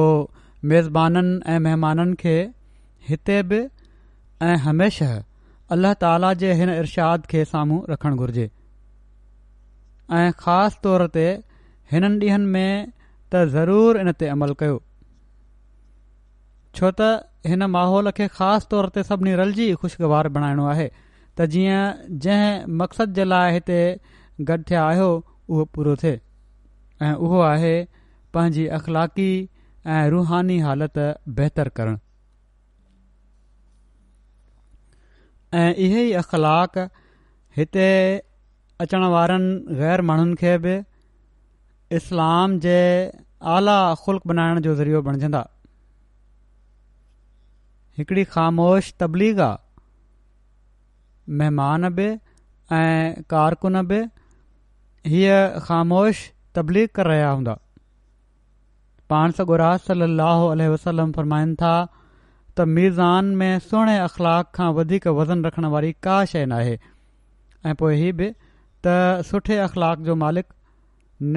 मेज़बाननि 0.72 1.36
ऐं 1.56 1.60
महिमाननि 1.68 2.16
खे 2.24 2.38
हिते 3.10 3.42
बि 3.52 3.62
ऐं 4.50 4.56
अल्लाह 5.74 5.94
ताला 6.06 6.30
जे 6.42 6.54
हिन 6.62 6.70
इर्शाद 6.80 7.26
खे 7.34 7.44
साम्हूं 7.52 7.80
रखणु 7.92 8.24
घुर्जे 8.24 8.46
ऐं 10.18 10.32
ख़ासि 10.44 10.82
तौर 10.88 11.06
ते 11.18 11.28
हिननि 11.94 12.18
ॾींहनि 12.24 12.52
में 12.56 12.90
त 13.34 13.44
ज़रूरु 13.54 13.96
इन 14.04 14.12
ते 14.24 14.28
अमल 14.34 14.54
कयो 14.62 14.76
छो 16.80 16.92
त 17.00 17.54
हिन 17.54 17.68
माहौल 17.78 18.12
खे 18.20 18.28
ख़ासि 18.38 18.70
तौर 18.76 18.90
ते 18.98 19.06
सभिनी 19.10 19.34
रलजी 19.42 19.68
खु़शगवार 19.86 20.32
बणाइणो 20.38 20.70
आहे 20.76 20.88
त 20.98 21.48
जीअं 21.58 21.82
जंहिं 22.28 22.78
मक़सद 22.84 23.18
जे 23.20 23.28
लाइ 23.34 23.58
हिते 23.60 23.82
गॾ 24.52 24.60
थिया 24.72 24.86
आहियो 24.92 25.10
उहो 25.56 25.70
पूरो 25.76 25.96
थिए 26.06 26.16
ऐं 27.10 27.14
उहो 27.28 27.42
आहे 27.50 27.76
पंहिंजी 28.38 28.68
अख़लाक़ी 28.80 29.30
ऐं 29.98 30.02
रुहानी 30.18 30.62
हालति 30.70 31.12
बहितरु 31.42 31.78
करणु 31.82 32.03
ऐं 35.62 35.74
इहे 35.86 36.02
ई 36.04 36.12
अख़लाक़ 36.20 36.78
हिते 37.58 37.88
अचण 38.86 39.04
वारनि 39.16 39.78
ग़ैर 39.82 40.02
माण्हुनि 40.10 40.36
खे 40.44 40.54
बि 40.66 40.72
इस्लाम 41.98 42.56
जे 42.66 42.78
आला 43.56 43.76
ख़ुल्क 44.06 44.28
बनाइण 44.32 44.60
जो 44.68 44.74
ज़रियो 44.82 45.02
बणजंदा 45.10 45.42
हिकिड़ी 48.00 48.24
ख़ामोश 48.34 48.92
तबलीग 49.04 49.40
आहे 49.48 51.40
महिमान 51.42 51.90
बि 52.00 52.08
ऐं 52.80 53.22
कारकुन 53.36 53.82
बि 53.94 54.02
हीअं 55.14 55.60
ख़ामोश 55.68 56.26
तबलीग 56.58 56.90
करे 56.98 57.12
रहिया 57.14 57.30
हूंदा 57.38 57.58
पाण 59.14 59.38
सगुरा 59.42 59.70
सली 59.90 60.10
लाह 60.22 60.70
वसलम 60.78 61.12
फ़रमाइनि 61.20 61.56
था 61.64 61.76
त 62.60 62.66
मीज़ान 62.78 63.30
में 63.38 63.60
सुहिणे 63.66 63.98
अख़लाक 64.00 64.50
खां 64.56 64.68
वधीक 64.80 65.08
वज़न 65.20 65.46
रखण 65.46 65.66
वारी 65.76 65.92
का 66.08 66.18
शइ 66.34 66.46
नाहे 66.50 66.74
ऐं 67.70 67.74
पोइ 67.80 67.96
हीअ 68.02 68.12
बि 68.20 68.28
त 68.88 68.94
सुठे 69.30 69.58
अख़लाक 69.68 70.04
जो 70.10 70.16
मालिक 70.24 70.46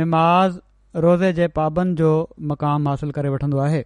निमाज़ 0.00 0.58
रोज़े 1.04 1.32
जे 1.38 1.46
पाबंद 1.58 2.02
जो 2.02 2.10
मक़ाम 2.52 2.88
हासिल 2.88 3.10
करे 3.20 3.28
वठंदो 3.36 3.58
आहे 3.68 3.80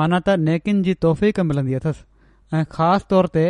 माना 0.00 0.20
त 0.28 0.36
नेकिन 0.50 0.82
जी 0.90 0.94
तौफ़ीक़ 1.06 1.40
मिलंदी 1.52 1.78
अथसि 1.80 2.06
ऐं 2.60 2.64
ख़ासि 2.76 3.10
तौर 3.14 3.30
ते 3.38 3.46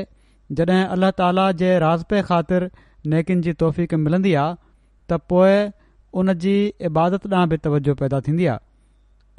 जॾहिं 0.61 0.85
अल्लाह 0.99 1.17
ताला 1.23 1.51
जे 1.65 1.73
राज़पे 1.87 2.23
ख़ातिर 2.31 2.71
नेकिन 3.15 3.43
जी 3.49 3.57
तौफ़ीक़ 3.67 3.95
मिलंदी 4.07 4.35
आहे 4.47 4.55
त 4.55 5.21
पोइ 5.35 5.61
उन 6.23 6.33
जी 6.47 6.57
इबादत 6.93 7.33
ॾांहुं 7.35 7.49
बि 7.57 7.63
तवजो 7.69 7.95
पैदा 8.05 8.21
थींदी 8.29 8.47
आहे 8.55 8.67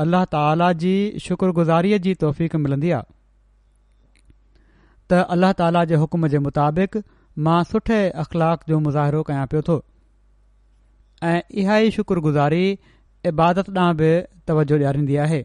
अल्लाह 0.01 0.23
ताला 0.33 0.67
जी 0.81 0.89
शुक्रगुज़ारीअ 1.23 1.97
जी 2.03 2.11
तौफ़ 2.19 2.59
मिलंदी 2.65 2.91
आहे 2.97 3.05
त 3.11 5.17
अल्लाह 5.35 5.55
ताला 5.61 5.81
जे 5.91 5.97
हुकुम 6.03 6.21
जे 6.35 6.39
मुताबिक़ 6.47 6.97
मां 7.47 7.55
सुठे 7.71 7.97
अख़लाक़ 8.23 8.63
जो 8.71 8.79
मुज़ाहिरो 8.85 9.23
कयां 9.31 9.41
पियो 9.53 9.61
थो 9.69 9.75
ऐं 11.29 11.61
इहा 11.63 11.79
ई 11.87 11.95
शुकुरगुज़ारी 11.95 13.31
इबादत 13.31 13.71
ॾांहुं 13.75 13.97
बि 14.03 14.11
तवजो 14.51 14.77
ॾियारींदी 14.79 15.17
आहे 15.25 15.41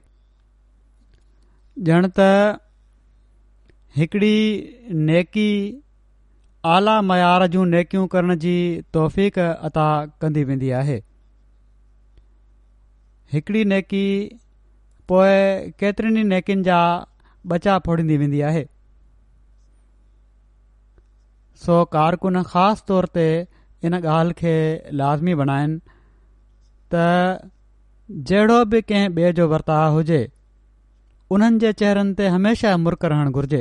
ॼण 1.91 2.11
त 2.21 2.29
हिकड़ी 3.99 4.95
नेकी 5.11 5.49
आला 6.77 6.95
मयार 7.09 7.47
जूं 7.57 7.65
नेकियूं 7.73 8.05
करण 8.15 8.39
जी 8.47 8.53
तौफ़ीक़ 8.99 9.43
अता 9.71 9.89
कंदी 10.25 10.45
वेंदी 10.53 10.71
आहे 10.85 11.01
हिकड़ी 13.35 13.61
नेकी 13.75 14.03
पोइ 15.13 15.73
केतिरनि 15.81 16.21
ई 16.21 16.25
नेकियुनि 16.33 16.63
जा 16.69 16.77
बचा 17.53 17.79
फोड़ींदी 17.87 18.17
वेंदी 18.23 18.41
आहे 18.51 18.65
सो 21.65 21.85
कारकुन 21.97 22.43
ख़ासि 22.53 22.85
तौर 22.89 23.09
ते 23.17 23.27
इन 23.89 23.95
ॻाल्हि 24.01 24.33
खे 24.41 24.55
लाज़मी 25.03 25.35
बणाइनि 25.43 25.77
त 26.95 27.05
जहिड़ो 28.31 28.57
बि 28.73 28.81
कंहिं 28.89 29.09
ॿिए 29.21 29.33
जो 29.41 29.49
वर्ताव 29.49 29.93
हुजे 29.97 30.23
उन्हनि 31.37 31.59
जे 31.65 31.73
चेहरनि 31.85 32.15
ते 32.21 32.27
हमेशह 32.39 32.77
मुर्क 32.89 33.05
रहणु 33.15 33.31
घुर्जे 33.41 33.61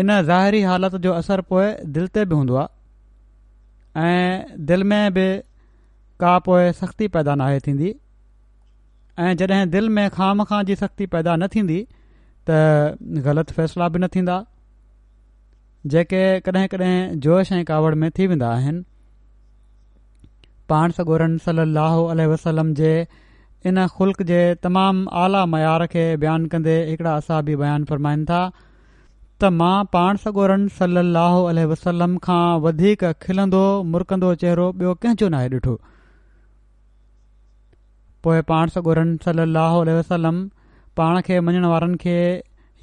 इन 0.00 0.16
ज़ाहिरी 0.32 0.62
हालत 0.72 0.94
जो 1.06 1.12
असरु 1.20 1.46
पोइ 1.54 1.68
दिलि 1.98 2.08
ते 2.18 2.24
बि 2.32 2.34
हूंदो 2.40 2.56
आहे 2.62 4.10
ऐं 4.10 4.64
दिलि 4.72 4.84
में 4.94 5.00
बि 5.18 5.26
का 6.24 6.34
पोइ 6.48 6.72
सख़्ती 6.80 7.08
पैदा 7.16 7.34
न 7.34 7.40
आहे 7.50 7.58
थींदी 7.66 7.92
ऐं 9.18 9.34
जॾहिं 9.38 9.70
दिलि 9.70 9.88
में 9.96 10.08
खाम 10.16 10.44
खां 10.50 10.62
जी 10.70 10.74
सख़्ती 10.82 11.06
पैदा 11.14 11.34
न 11.36 11.48
थींदी 11.54 11.78
त 12.50 12.58
ग़लति 13.28 13.54
फ़ैसिला 13.56 13.88
बि 13.94 13.98
न 13.98 14.08
थींदा 14.16 14.38
जेके 15.94 16.22
कॾहिं 16.48 16.68
कॾहिं 16.74 17.18
जोश 17.26 17.52
ऐं 17.58 17.64
कावड़ 17.70 17.94
में 18.02 18.10
थी 18.18 18.26
वेंदा 18.32 18.50
आहिनि 18.58 18.82
पाण 20.70 20.90
सगोरन 21.00 21.36
सलाहु 21.48 22.04
अल 22.14 22.20
वसलम 22.34 22.72
जे 22.82 22.92
इन 23.66 23.86
ख़ुल्क 23.98 24.22
जे 24.32 24.40
तमामु 24.64 25.08
आला 25.22 25.44
मयार 25.54 25.86
खे 25.94 26.04
बयानु 26.24 26.48
कंदे 26.52 26.76
हिकिड़ा 26.90 27.16
असाबी 27.22 27.56
बयानु 27.62 27.90
फ़रमाइनि 27.90 28.24
था 28.30 28.40
त 29.42 29.50
मां 29.60 29.74
पाण 29.96 30.16
सगोरन 30.26 30.66
सलाहु 30.80 31.44
अल 31.50 31.58
वसलम 31.74 32.16
खां 32.28 32.42
वधीक 32.68 33.04
खिलंदो 33.26 33.64
मुरकंदो 33.92 34.34
चहिरो 34.44 34.70
ॿियो 34.80 34.94
कंहिंजो 35.04 35.28
नाहे 35.36 35.48
ॾिठो 35.56 35.76
पोइ 38.26 38.40
पाण 38.52 38.72
सां 38.76 38.80
ॻोरनि 38.86 39.18
सली 39.26 39.98
वसलम 39.98 40.40
पाण 41.00 41.20
खे 41.28 41.38
मञण 41.48 41.64
वारनि 41.74 41.98
खे 42.04 42.16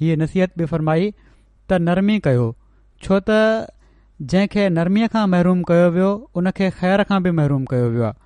हीअ 0.00 0.16
नसीहत 0.22 0.54
बि 0.60 0.68
फ़रमाई 0.72 1.06
त 1.10 1.80
नरमी 1.88 2.16
कयो 2.26 2.46
छो 3.06 3.18
त 3.28 3.36
जंहिंखे 4.32 4.62
नरमीअ 4.76 5.08
खां 5.14 5.24
महरूम 5.34 5.60
कयो 5.70 5.90
वियो 5.96 6.08
उन 6.40 6.50
खे 6.60 6.70
ख़ैर 6.78 7.04
खां 7.10 7.18
बि 7.26 7.32
महरूम 7.40 7.66
कयो 7.72 7.90
वियो 7.96 8.06
आहे 8.08 8.22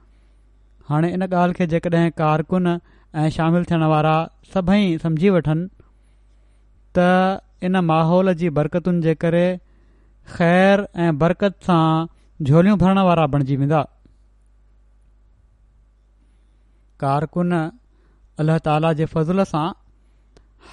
हाणे 0.93 1.11
इन 1.17 1.25
ॻाल्हि 1.29 1.59
खे 1.61 1.67
जेकॾहिं 1.73 2.05
कारकुन 2.23 2.69
ऐं 2.73 3.27
शामिलु 3.37 3.69
थियण 3.73 3.85
वारा 3.95 4.15
सभई 4.55 4.87
सम्झी 5.05 5.33
वठनि 5.37 5.67
त 6.99 7.07
इन 7.69 7.81
माहौल 7.91 8.33
जी 8.45 8.51
बरकतुनि 8.61 9.05
जे 9.09 9.15
करे 9.25 9.45
ख़ैर 10.39 10.87
ऐं 11.07 11.11
बरक़त 11.25 11.69
सां 11.69 11.83
झोलियूं 12.53 12.79
भरण 12.85 13.03
वारा 13.11 13.27
बणिजी 13.35 13.57
वेंदा 13.65 13.83
कारकुन 17.05 17.55
अल्ल्हा 18.43 18.57
ताला 18.67 18.91
जे 19.01 19.07
फज़ल 19.15 19.45
सां 19.53 19.65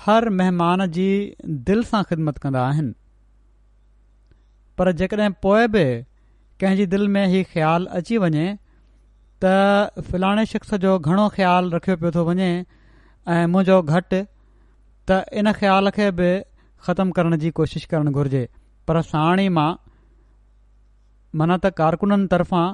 हर 0.02 0.32
महिमान 0.42 0.86
जी 0.98 1.08
दिलि 1.70 1.88
सां 1.92 2.02
ख़िदमत 2.12 2.42
कंदा 2.46 2.65
आहिनि 2.72 2.94
पर 4.82 4.92
जेकॾहिं 5.02 5.30
पोइ 5.46 5.70
बि 5.76 5.84
कंहिंजी 6.63 6.86
दिलि 6.94 7.08
में 7.18 7.24
हीउ 7.34 7.48
ख़्यालु 7.54 7.89
अची 8.02 8.20
वञे 8.26 8.46
त 9.46 9.54
फ़िलाणे 10.12 10.46
शख़्स 10.54 10.74
जो 10.86 10.92
घणो 11.00 11.26
ख़्यालु 11.38 11.76
रखियो 11.78 11.98
पियो 12.04 12.12
थो 12.18 12.26
वञे 12.30 12.50
ऐं 12.58 13.42
मुंहिंजो 13.56 13.80
घटि 13.98 14.20
त 14.20 15.20
इन 15.42 15.52
ख़्याल 15.62 15.94
खे 16.00 16.10
बि 16.22 16.30
ख़तमु 16.89 17.18
करण 17.20 17.38
जी 17.46 17.52
कोशिशि 17.62 17.89
करणु 17.96 18.13
घुरिजे 18.20 18.44
पर 18.89 19.02
साण 19.13 19.44
ई 19.46 19.52
मां 19.60 19.70
माना 21.42 21.56
त 21.63 21.74
कारकुननि 21.82 22.30
तर्फ़ां 22.36 22.65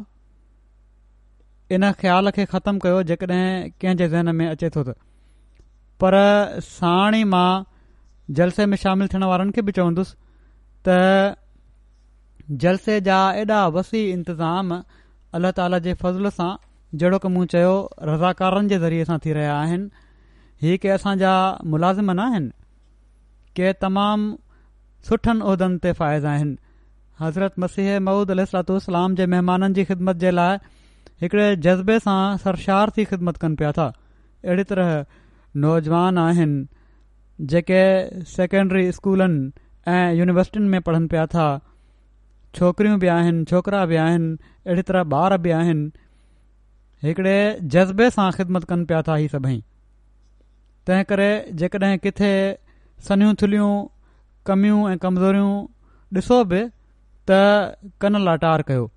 इन 1.73 1.89
ख़्याल 1.99 2.30
खे 2.38 2.43
ख़तमु 2.54 2.80
कयो 2.82 2.97
जेकॾहिं 3.04 3.69
कंहिंजे 3.82 4.08
ज़हन 4.13 4.36
में 4.39 4.47
अचे 4.49 4.69
थो 4.75 4.82
त 4.84 4.89
पर 6.04 6.15
साण 6.65 7.15
ई 7.15 7.23
मां 7.30 7.63
जलसे 8.39 8.65
में 8.69 8.78
शामिलु 8.84 9.08
थियण 9.13 9.23
वारनि 9.30 9.51
खे 9.58 9.62
बि 9.62 9.71
चवंदुसि 9.78 10.15
त 10.88 10.97
जलसे 12.63 12.99
जा 13.10 13.17
एॾा 13.41 13.62
वसी 13.78 14.01
इंतज़ाम 14.12 14.71
अल्ला 15.39 15.51
ताला 15.62 15.80
जे 15.88 15.93
फज़ल 16.04 16.30
सां 16.38 16.51
जहिड़ो 16.95 17.19
की 17.25 17.34
मूं 17.38 17.45
चयो 17.56 17.71
रज़ाकारनि 18.12 18.69
जे 18.73 18.80
ज़रिए 18.86 19.06
सां 19.12 19.17
थी 19.25 19.34
रहिया 19.39 19.56
आहिनि 19.62 19.89
हीअ 20.65 20.78
के 20.86 20.89
असांजा 20.97 21.34
मुलाज़िम 21.75 22.12
न 22.12 22.19
आहिनि 22.28 22.49
के 23.60 23.73
तमामु 23.88 24.30
सुठनि 25.10 25.41
उहिदनि 25.49 25.78
ते 25.88 25.93
फ़ाइज़ 26.04 26.25
आहिनि 26.36 26.56
हज़रत 27.23 27.60
मसीह 27.65 27.99
महुूद 28.10 28.32
अलतो 28.38 28.78
इस्लाम 28.84 29.15
जे 29.21 29.25
महिमाननि 29.36 29.73
जी 29.80 29.84
ख़िदमत 29.93 30.25
जे 30.25 30.32
लाइ 30.41 30.58
हिकड़े 31.24 31.48
जज़्बे 31.65 31.98
सां 32.00 32.38
सरशार्थी 32.46 33.06
ख़िदमत 33.12 33.38
कनि 33.44 33.56
पिया 33.62 33.72
था 33.78 33.86
अहिड़ी 34.46 34.63
तरह 34.72 34.96
नौजवान 35.65 36.18
आहिनि 36.24 37.46
जेके 37.54 37.80
सेकेंडरी 38.34 38.91
स्कूलनि 38.98 39.46
ऐं 39.91 40.13
यूनिवर्सिटीनि 40.18 40.68
में 40.74 40.82
पढ़नि 40.89 41.08
पिया 41.13 41.26
था 41.36 41.48
छोकिरियूं 42.60 43.00
बि 43.00 43.08
आहिनि 43.18 43.44
छोकिरा 43.54 43.86
बि 43.86 43.96
आहिनि 44.06 44.38
अहिड़ी 44.68 44.82
तरह 44.91 45.10
ॿार 45.18 45.38
बि 45.48 45.52
आहिनि 45.60 45.91
हिकिड़े 47.08 47.36
जज़्बे 47.78 48.10
सां 48.18 48.28
ख़िदमत 48.38 48.63
कनि 48.74 48.86
पिया 48.91 49.02
था 49.10 49.18
इहे 49.24 49.28
सभई 49.38 49.58
तंहिं 50.88 51.04
करे 51.12 51.30
जेकॾहिं 51.63 51.98
किथे 52.08 52.32
सनियूं 53.10 53.34
थुलियूं 53.44 53.72
कमियूं 54.52 54.80
ऐं 54.91 54.98
कमज़ोरियूं 55.06 55.54
ॾिसो 56.22 56.44
बि 56.54 56.63
त 57.30 57.39
कन 58.06 58.22
लाटार 58.30 58.62
कयो 58.68 58.89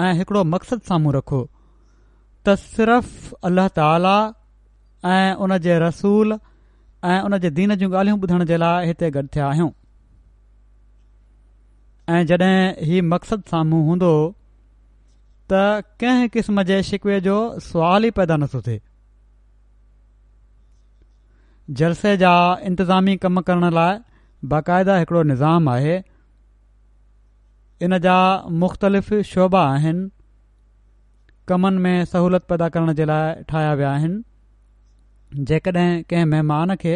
ऐं 0.00 0.12
हिकिड़ो 0.18 0.42
मक़सदु 0.52 0.86
साम्हूं 0.88 1.12
रखो 1.14 1.40
त 2.46 2.54
सिर्फ़ 2.58 3.32
अल्लाह 3.44 3.68
ताला 3.78 4.16
ऐं 5.06 5.34
उन 5.44 5.56
जे 5.64 5.78
रसूल 5.78 6.32
ऐं 7.04 7.20
उन 7.28 7.38
जे 7.38 7.50
दीन 7.58 7.74
जूं 7.76 7.88
ॻाल्हियूं 7.94 8.18
ॿुधण 8.20 8.44
जे 8.50 8.56
लाइ 8.62 8.86
हिते 8.86 9.10
गॾु 9.16 9.26
थिया 9.34 9.46
आहियूं 9.48 9.70
ऐं 12.14 12.24
जॾहिं 12.26 12.56
हीउ 12.88 13.02
मक़सदु 13.08 13.48
साम्हूं 13.50 13.82
हूंदो 13.88 14.12
त 15.52 15.60
कंहिं 16.00 16.28
किस्म 16.36 16.62
जे 16.72 16.82
शिकवे 16.92 17.20
जो 17.28 17.36
सुवाल 17.68 18.04
ई 18.06 18.10
पैदा 18.20 18.36
नथो 18.40 18.60
थिए 18.68 18.80
जलसे 21.80 22.16
जा 22.24 22.32
इंतिज़ामी 22.70 23.16
कम 23.26 23.40
करण 23.50 23.70
लाइ 23.80 24.00
बाक़ाइदा 24.54 24.96
हिकिड़ो 24.98 25.22
निज़ाम 25.34 25.68
आहे 25.68 26.00
इन 27.84 27.96
जा 28.04 28.16
मुख़्तलिफ़ 28.62 29.10
शोबा 29.28 29.60
आहिनि 29.76 30.02
कमनि 31.50 31.80
में 31.84 31.94
सहूलियत 32.10 32.44
पैदा 32.50 32.68
करण 32.76 32.92
जे 33.00 33.04
लाइ 33.10 33.42
ठाहिया 33.52 33.72
विया 33.80 33.90
आहिनि 34.00 35.44
जेकॾहिं 35.50 35.88
कंहिं 36.12 36.28
महिमान 36.34 36.74
खे 36.82 36.94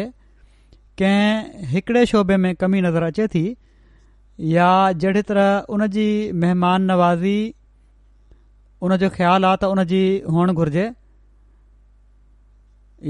कंहिं 1.01 1.67
हिकिड़े 1.73 2.05
शोभे 2.13 2.37
में 2.43 2.49
कमी 2.63 2.81
नज़र 2.87 3.03
अचे 3.09 3.27
थी 3.35 3.43
या 4.53 4.69
जहिड़ी 5.03 5.21
तरह 5.31 5.75
उन 5.75 5.87
जी 5.97 6.07
महिमान 6.45 6.87
नवाज़ी 6.93 7.37
उनजो 8.87 9.09
ख़्याल 9.19 9.49
आहे 9.51 9.57
त 9.61 9.73
उनजी 9.75 10.01
हुअणु 10.33 10.53
घुरिजे 10.63 10.87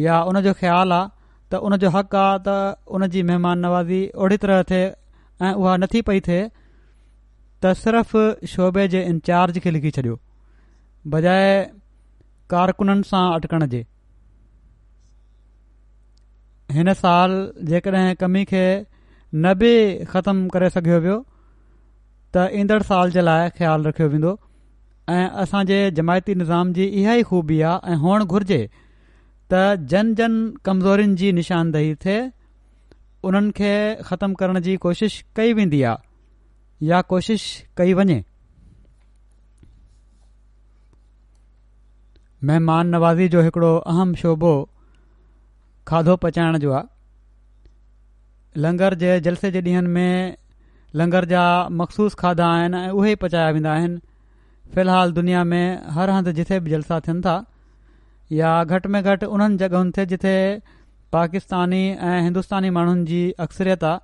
या 0.09 0.17
उनजो 0.33 0.53
ख़्याल 0.63 0.97
आहे 0.99 1.77
त 1.79 1.95
हक़ 1.97 2.15
आहे 2.27 2.37
त 2.45 2.85
उनजी 2.99 3.23
महिमान 3.31 3.59
नवाज़ी 3.67 4.01
ओड़ी 4.25 4.37
तरह 4.45 4.63
थिए 4.71 4.85
ऐं 5.47 5.53
उहा 5.61 5.75
नथी 5.83 6.01
पई 6.11 6.21
थिए 6.27 6.45
त 7.65 7.69
सिर्फ़ 7.83 8.13
शोभे 8.53 8.87
जे 8.93 8.99
इंचार्ज 9.11 9.57
खे 9.61 9.71
लिखी 9.75 9.91
छॾियो 9.93 10.17
बजाए 11.13 11.51
कारकुननि 12.53 13.07
सां 13.11 13.21
अटकण 13.37 13.65
जे 13.73 13.79
हिन 16.77 16.93
साल 17.01 17.33
जेकॾहिं 17.71 18.13
कमी 18.23 18.43
खे 18.53 18.63
न 18.79 19.53
बि 19.63 19.71
ख़तमु 20.13 20.49
करे 20.57 20.69
सघियो 20.75 20.99
वियो 21.07 21.17
त 22.35 22.45
ईंदड़ 22.61 22.81
साल 22.93 23.15
जे 23.17 23.21
लाइ 23.29 23.49
ख़्यालु 23.57 23.89
रखियो 23.89 24.09
वेंदो 24.15 24.35
ऐं 25.17 25.25
असांजे 25.45 25.79
जमायती 26.01 26.35
निज़ाम 26.41 26.73
जी 26.79 26.85
इहा 27.01 27.13
ई 27.21 27.23
ख़ूबी 27.31 27.59
आहे 27.71 27.91
ऐं 27.91 27.97
हुअणु 28.05 28.25
घुर्जे 28.35 28.61
त 28.71 29.87
जन 29.95 30.13
जन 30.21 30.33
कमज़ोरिन 30.69 31.15
जी 31.23 31.31
निशानदेही 31.41 31.93
थिए 32.05 32.17
उन्हनि 33.29 33.55
खे 33.61 33.73
ख़तमु 34.11 34.35
करण 34.43 34.59
जी 34.69 34.75
कोशिशि 34.87 35.23
कई 35.39 35.53
वेंदी 35.61 35.81
आहे 35.91 36.05
या 36.83 37.01
कोशिश 37.09 37.43
कई 37.77 37.93
वञे 37.97 38.23
महिमान 42.47 42.87
नवाज़ी 42.95 43.27
जो 43.35 43.41
हिकिड़ो 43.41 43.71
अहम 43.91 44.13
शोबो 44.21 44.51
खाधो 45.87 46.15
पचाइण 46.25 46.57
जो 46.65 46.71
आहे 46.73 48.61
लंगर 48.61 48.93
जे 49.01 49.19
जलसे 49.27 49.51
जे 49.51 49.61
ॾींहनि 49.61 49.87
में 49.93 50.37
लंगर 50.95 51.25
जा 51.33 51.41
मखसूस 51.79 52.15
खाधा 52.19 52.45
आहिनि 52.49 52.77
ऐं 52.77 52.89
उहे 52.97 53.13
पचाया 53.23 53.49
वेंदा 53.51 53.71
आहिनि 53.73 53.97
फ़िलहालु 54.75 55.11
दुनिया 55.13 55.43
में 55.51 55.81
हर 55.95 56.09
हंधु 56.09 56.31
जिथे 56.39 56.59
बि 56.59 56.69
जलसा 56.71 56.99
थियनि 57.07 57.21
था 57.25 57.35
या 58.31 58.63
घटि 58.63 58.89
में 58.89 59.01
घटि 59.03 59.25
उन्हनि 59.25 59.57
जॻहुनि 59.63 59.91
ते 59.97 60.05
जिथे 60.13 60.35
पाकिस्तानी 61.13 61.81
ऐं 62.11 62.19
हिंदुस्तानी 62.23 62.69
माण्हुनि 62.77 63.05
जी 63.11 63.21
अक्सरियत 63.47 63.83
आहे 63.91 63.99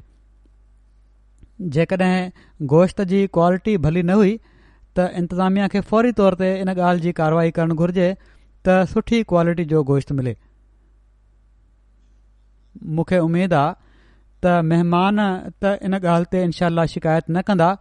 जेकॾहिं 1.77 2.67
गोश्त 2.75 3.01
जी 3.13 3.21
क्वालिटी 3.39 3.77
भली 3.87 4.03
न 4.11 4.17
हुई 4.21 4.33
त 4.37 5.09
इंतिज़ामिया 5.23 5.67
खे 5.75 5.81
फौरी 5.91 6.11
तौर 6.21 6.39
ते 6.43 6.51
इन 6.63 6.73
ॻाल्हि 6.75 7.05
जी 7.07 7.11
कार्रवाई 7.21 7.53
करणु 7.59 7.79
घुर्जे 7.85 8.07
त 8.21 8.79
सुठी 8.95 9.21
क्वालिटी 9.33 9.65
जो 9.73 9.83
गोश्त 9.91 10.15
मिले 10.21 10.35
मूंखे 12.99 13.21
उमेद 13.27 13.57
आहे 13.65 13.77
त 14.47 14.57
महिमान 14.71 15.23
त 15.23 15.77
इन 15.91 16.01
ॻाल्हि 16.03 16.31
ते 16.37 16.43
इनशा 16.51 16.87
शिकायत 16.95 17.31
न 17.37 17.47
कंदा 17.51 17.71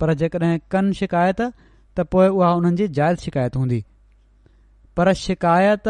पर 0.00 0.12
जेकॾहिं 0.22 0.58
कनि 0.70 0.94
शिकायत 1.00 1.40
त 1.40 2.04
पोइ 2.14 2.28
उहा 2.38 2.52
उन्हनि 2.60 2.76
जी 2.80 2.88
जाइज़ 3.00 3.18
शिकायत 3.28 3.56
हूंदी 3.60 3.82
पर 5.00 5.12
शिकायत 5.24 5.88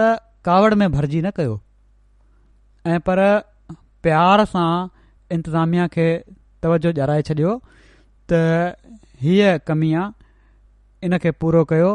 कावड़ 0.49 0.75
में 0.83 0.91
भरिजी 0.97 1.21
न 1.23 1.31
कयो 1.39 1.55
ऐं 2.95 2.99
पर 3.09 3.19
प्यार 4.07 4.45
सां 4.53 4.71
इंतिज़ामिया 5.35 5.87
खे 5.97 6.07
तवजो 6.67 6.93
ॼाणाए 7.01 7.23
छॾियो 7.31 7.55
त 8.33 8.43
हीअ 9.27 9.57
कमी 9.71 9.93
आहे 10.03 11.07
इन 11.09 11.19
खे 11.27 11.31
पूरो 11.43 11.65
कयो 11.75 11.91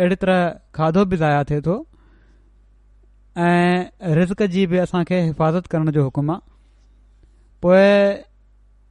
अहिड़ी 0.00 0.16
तरह 0.26 0.42
खाधो 0.78 1.04
बि 1.12 1.16
ज़ाया 1.24 1.42
थिए 1.50 1.60
थो 1.68 1.76
ऐं 3.48 4.14
रिज़ 4.20 4.32
जी 4.58 4.66
बि 4.74 4.78
असां 4.88 5.04
हिफ़ाज़त 5.12 5.66
करण 5.74 5.90
जो 5.98 6.02
हुकुम 6.04 6.30
आहे 6.30 6.40
पोइ 7.66 7.84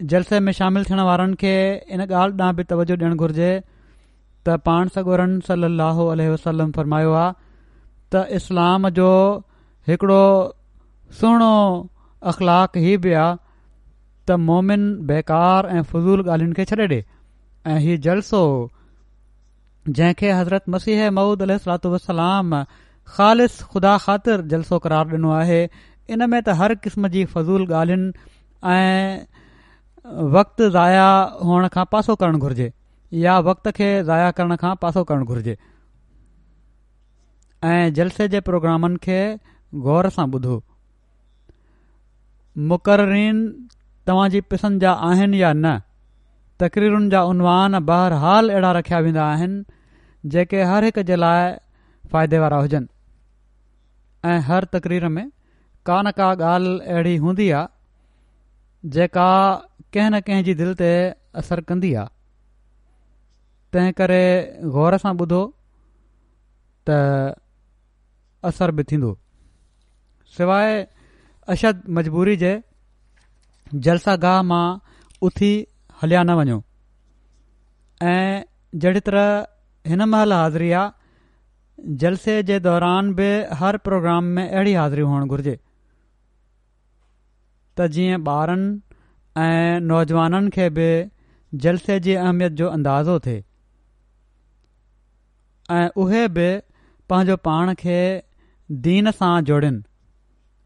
जलसे 0.10 0.40
में 0.40 0.52
शामिल 0.58 0.84
थियण 0.86 1.00
वारनि 1.10 1.36
खे 1.42 1.54
इन 1.96 2.02
ॻाल्हि 2.04 2.38
ॾांहुं 2.42 2.56
बि 2.56 2.64
तवजो 2.72 2.96
ॾियणु 3.02 3.16
घुरिजे 3.26 3.50
त 4.48 4.56
पाण 4.68 4.88
सगोरन 4.96 5.40
सलाहु 5.48 6.06
वसलम 6.34 6.72
फरमायो 6.78 7.12
आहे 7.14 7.34
त 8.14 8.24
इस्लाम 8.38 8.90
जो 9.00 9.10
हिकिड़ो 9.90 10.22
सुहिणो 11.20 11.52
अख़लाक 12.32 12.78
हीउ 12.86 13.00
बि 13.06 13.14
आहे 13.14 13.36
त 14.30 14.38
मोमिन 14.50 14.84
बेकार 15.12 15.68
ऐं 15.76 15.82
फज़ूल 15.92 16.26
ॻाल्हियुनि 16.30 16.54
खे 16.62 16.66
छॾे 16.72 16.88
ॾिए 16.88 17.04
ऐं 17.76 18.00
जलसो 18.08 18.42
जंहिंखे 19.98 20.32
हज़रत 20.40 20.70
मसीह 20.78 21.10
महुूद 21.20 21.42
अल 21.48 21.58
सलात 21.64 21.86
वसलाम 21.96 22.64
ख़ालि 23.14 23.48
ख़ुदा 23.74 23.98
ख़ातिर 24.08 24.42
जलसो 24.56 24.80
करार 24.88 25.06
ॾिनो 25.18 25.32
आहे 25.42 25.62
इन 26.16 26.30
में 26.30 26.42
त 26.42 26.58
हर 26.64 26.76
क़िस्म 26.86 27.08
जी 27.18 27.26
फज़ूल 27.36 27.72
ॻाल्हियुनि 27.82 29.30
वक़्त 30.06 30.62
ज़ाया 30.74 31.08
हुअण 31.44 31.68
खां 31.74 31.84
पासो 31.92 32.14
करणु 32.22 32.38
घुर्जे 32.40 32.72
या 33.24 33.38
वक्त 33.48 33.68
खे 33.78 33.90
ज़ाया 34.04 34.32
करण 34.38 34.56
खां 34.62 34.76
पासो 34.84 35.04
करणु 35.12 35.26
घुर्जे 35.26 35.58
ऐं 37.64 37.94
जलसे 37.94 38.28
जे 38.34 38.40
प्रोग्रामनि 38.48 38.98
खे 39.04 39.20
ग़ौर 39.88 40.10
सां 40.18 40.26
ॿुधो 40.38 40.62
मुक़ररीन 42.72 43.46
तव्हांजी 44.08 44.40
पिसंदि 44.54 44.86
जा 44.86 44.92
आहिनि 45.10 45.42
या 45.42 45.52
न 45.56 45.78
तकरीरुनि 46.62 47.10
जा 47.10 47.22
उनवान 47.34 47.80
बहरहाल 47.92 48.50
अहिड़ा 48.52 48.72
रखिया 48.78 49.00
वेंदा 49.06 49.26
आहिनि 49.34 49.64
जेके 50.34 50.64
हर 50.72 50.84
हिक 50.84 51.00
जे 51.12 51.16
लाइ 51.16 51.54
फ़ाइदे 52.12 52.40
वारा 52.40 52.58
हुजनि 52.66 54.30
ऐं 54.32 54.40
हर 54.50 54.66
तक़रीर 54.74 55.08
में 55.18 55.26
का 55.86 56.02
न 56.02 56.12
का 56.20 56.30
ॻाल्हि 56.54 56.80
अहिड़ी 56.94 57.16
हूंदी 57.26 57.50
आहे 57.62 57.66
जेका 58.94 59.26
कंहिं 59.94 60.10
न 60.10 60.20
कंहिं 60.28 60.44
जी 60.48 60.54
दिलि 60.60 60.74
ते 60.82 60.92
असरु 61.40 61.62
कंदी 61.70 61.92
आहे 62.00 62.06
तंहिं 63.74 63.92
करे 64.00 64.24
ग़ौर 64.76 64.94
सां 65.04 65.14
ॿुधो 65.24 65.42
त 66.88 66.90
असरु 68.50 68.72
बि 68.78 68.84
थींदो 68.90 69.12
सवाइ 70.38 70.70
अशद 71.54 71.76
मजबूरी 71.98 72.36
जे 72.44 72.54
जलसा 73.88 74.14
गाह 74.26 74.40
मां 74.52 74.66
उथी 75.30 75.52
हलिया 76.02 76.22
न 76.30 76.32
वञो 76.40 76.58
ऐं 78.12 78.34
जहिड़ी 78.84 79.00
तरह 79.08 79.28
हिन 79.92 80.02
महिल 80.14 80.32
हाज़िरी 80.34 80.70
आहे 80.80 80.94
जलसे 82.02 82.34
जे 82.50 82.58
दौरान 82.70 83.04
बि 83.20 83.30
हर 83.60 83.74
प्रोग्राम 83.90 84.24
में 84.38 84.46
अहिड़ी 84.50 84.74
हाज़िरी 84.82 85.04
हुअण 85.12 85.24
घुर्जे 85.36 85.56
त 85.60 87.78
जीअं 87.96 88.20
ॿारनि 88.36 88.70
ऐं 89.40 89.80
नौजवाननि 89.82 90.50
खे 90.58 90.70
बि 90.78 90.90
जलसे 91.66 92.00
जी 92.06 92.14
अहमियत 92.14 92.52
जो 92.62 92.68
अंदाज़ो 92.70 93.20
थिए 93.28 93.44
ऐं 95.78 95.88
उहे 96.04 96.28
बि 96.38 96.50
पंहिंजो 97.10 97.36
पाण 97.48 97.74
खे 97.84 97.98
दीन 98.88 99.12
सां 99.20 99.34
जोड़ियुनि 99.52 99.82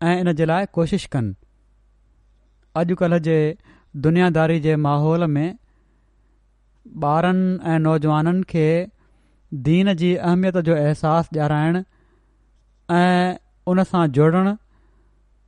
ऐं 0.10 0.18
इन 0.22 0.34
जे 0.40 0.46
लाइ 0.54 0.66
कोशिशि 0.78 1.08
कनि 1.14 1.34
अॼुकल्ह 2.82 3.20
जे 3.28 3.38
दुनियादारी 4.08 4.60
जे 4.66 4.76
माहौल 4.88 5.26
में 5.36 5.54
ॿारनि 7.04 7.60
ऐं 7.74 7.80
नौजवाननि 7.86 8.44
खे 8.56 8.66
दीन 9.70 9.94
जी 10.02 10.14
अहमियत 10.16 10.58
जो 10.66 10.76
अहसासु 10.80 11.30
ॾियाराइण 11.38 11.84
ऐं 13.04 13.36
उन 13.74 13.84
सां 13.94 14.04
जोड़णु 14.18 14.56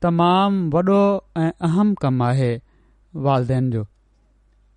तमामु 0.05 0.69
वॾो 0.73 1.01
ऐं 1.41 1.51
अहम 1.69 1.93
कमु 2.05 2.23
आहे 2.29 2.51
वालदेन 3.25 3.69
जो 3.71 3.85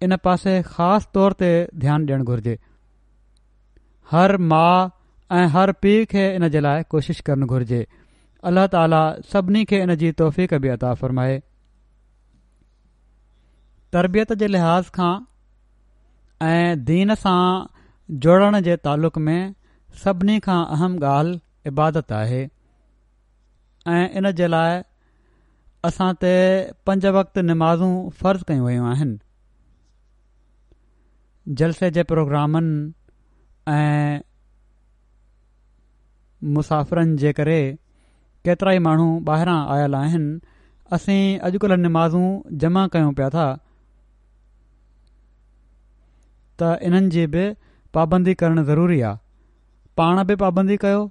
इन 0.03 0.17
पासे 0.25 0.55
ख़ासि 0.67 1.07
तौर 1.15 1.33
ते 1.41 1.51
ध्यानु 1.79 2.07
ॾियणु 2.13 2.25
घुरिजे 2.25 2.59
हर 4.11 4.37
माउ 4.53 4.89
ऐं 5.39 5.47
हर 5.55 5.73
पीउ 5.83 6.05
खे 6.11 6.27
इन 6.35 6.49
जे 6.55 6.61
लाइ 6.61 6.83
कोशिशि 6.91 7.23
करणु 7.27 7.47
घुरिजे 7.47 7.87
अलाह 8.51 8.67
ताला 8.75 9.01
सभिनी 9.33 9.65
खे 9.73 9.83
इन 9.83 9.95
जी 10.03 10.13
तौफ़ 10.23 10.41
बि 10.65 10.69
अता 10.77 10.95
फ़रमाए 11.03 11.39
तरबियत 13.93 14.33
जे 14.43 14.47
लिहाज़ 14.49 14.91
खां 14.99 15.13
ऐं 16.49 16.85
दीन 16.85 17.15
सां 17.25 17.41
जोड़ण 18.27 18.61
जे 18.69 18.77
तालुक़ 18.89 19.19
में 19.29 19.55
सभिनी 20.05 20.39
खां 20.47 20.61
अहम 20.77 20.97
ॻाल्हि 21.05 21.41
इबादत 21.69 22.13
आहे 22.23 22.43
ऐं 23.95 24.09
इन 24.21 24.31
जे 24.41 24.47
लाइ 24.49 24.81
ते 25.87 26.71
पंज 26.87 27.05
वक़्त 27.17 27.39
निमाज़ू 27.51 27.87
फर्ज़ 27.89 28.13
फ़र्ज़ु 28.21 28.45
कयूं 28.49 28.65
वयूं 28.65 28.89
आहिनि 28.93 29.19
जलसे 31.57 31.91
जे 31.91 32.03
प्रोग्रामनि 32.11 32.93
ऐं 33.73 34.21
मुसाफ़िरनि 36.57 37.17
जे 37.23 37.33
करे 37.39 37.59
केतिरा 38.45 38.73
ई 38.73 38.79
माण्हू 38.89 39.09
ॿाहिरां 39.29 39.57
आयल 39.77 39.95
आहिनि 40.03 40.39
असीं 40.99 41.39
अॼुकल्ह 41.49 41.77
निमाज़ू 41.87 42.23
जमा 42.61 42.87
कयूं 42.93 43.13
पिया 43.17 43.31
था 43.37 43.47
त 46.61 46.71
इन्हनि 46.89 47.11
जी 47.17 47.27
बि 47.35 47.49
पाबंदी 47.97 48.35
करणु 48.45 48.65
ज़रूरी 48.71 49.01
आहे 49.01 49.19
पाण 50.01 50.23
बि 50.33 50.37
पाबंदी 50.45 50.77
कयो 50.85 51.03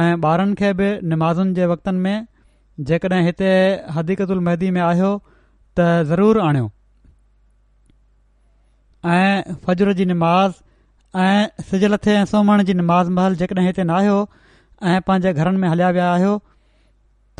ऐं 0.00 0.10
ॿारनि 0.30 0.54
खे 0.62 0.72
बि 0.82 0.88
नमाज़ुनि 1.14 1.54
जे 1.60 1.66
वक़्तनि 1.74 1.98
में 2.08 2.26
जेकॾहिं 2.86 3.24
हिते 3.26 3.48
हदीकतुल 3.94 4.36
उल 4.38 4.42
महदी 4.48 4.70
में 4.74 4.80
आहियो 4.80 5.08
त 5.78 5.86
ज़रूरु 6.10 6.40
आणियो 6.48 6.68
ऐं 9.14 9.54
फजर 9.64 9.92
जी 10.00 10.04
निमाज़ 10.10 10.52
ऐं 11.24 11.62
सिज 11.70 11.84
लथे 11.94 12.12
ऐं 12.20 12.24
सोमण 12.32 12.62
जी 12.70 12.74
निमाज़ 12.80 13.08
महल 13.18 13.36
जेकॾहिं 13.42 13.66
हिते 13.66 13.84
न 13.84 13.90
आहियो 13.98 14.18
ऐं 14.92 15.00
पंहिंजे 15.08 15.32
घरनि 15.44 15.58
में 15.64 15.68
हलिया 15.68 15.88
विया 15.98 16.10
आहियो 16.12 16.36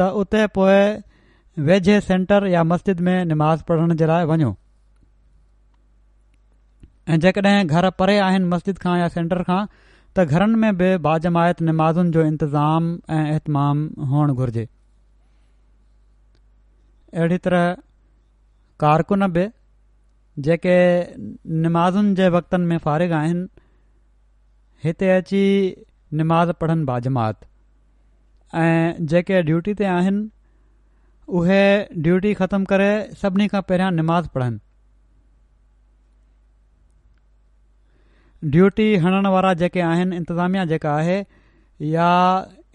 त 0.00 0.08
उते 0.22 0.46
पोइ 0.58 0.80
वेझे 1.70 2.00
सेंटर 2.06 2.46
या 2.54 2.64
मस्जिद 2.72 3.00
में 3.10 3.16
निमाज़ 3.34 3.62
पढ़ण 3.68 3.94
जे 4.02 4.06
लाइ 4.12 4.24
वञो 4.32 4.50
ऐं 7.12 7.18
जेकॾहिं 7.26 7.60
घर 7.66 7.88
परे 8.02 8.16
आहिनि 8.30 8.48
मस्जिद 8.56 8.78
खां 8.86 8.96
या 9.02 9.06
सेंटर 9.18 9.42
खां 9.52 9.60
त 10.16 10.26
घरनि 10.26 10.60
में 10.64 10.76
बि 10.82 10.90
बाजमायत 11.08 11.62
निमाज़ुनि 11.70 12.12
जो 12.18 12.26
इंतज़ाम 12.32 12.90
ऐं 13.18 13.20
इहतमाम 13.36 13.86
हुअणु 14.14 14.34
घुर्जे 14.42 14.66
अहिड़ी 17.14 17.38
तरह 17.44 17.76
कारकुन 18.80 19.26
बि 19.36 19.44
जेके 20.46 20.74
निमाज़ुनि 21.64 22.14
जे 22.18 22.28
वक़्तनि 22.36 22.64
में 22.72 22.78
फ़ारिग 22.86 23.12
आहिनि 23.20 23.46
हिते 24.84 25.10
अची 25.16 25.42
निमाज़ 26.20 26.52
पढ़नि 26.60 26.84
बाजमात 26.90 27.46
ऐं 28.64 29.06
जेके 29.12 29.40
ड्यूटी 29.48 29.74
ते 29.80 29.84
आहिनि 29.94 30.20
उहे 31.40 31.60
ड्यूटी 32.04 32.34
ख़तमु 32.42 32.64
करे 32.74 32.90
सभिनी 33.22 33.48
खां 33.54 33.62
पहिरियां 33.70 33.90
निमाज़ 34.00 34.28
पढ़नि 34.36 34.66
ड्यूटी 38.54 38.88
हणण 39.06 39.26
वारा 39.36 39.52
जेके 39.64 39.80
आहिनि 39.90 40.16
इंतिज़ामिया 40.22 40.64
जेका 40.74 40.94
आहे 41.00 41.18
या 41.96 42.10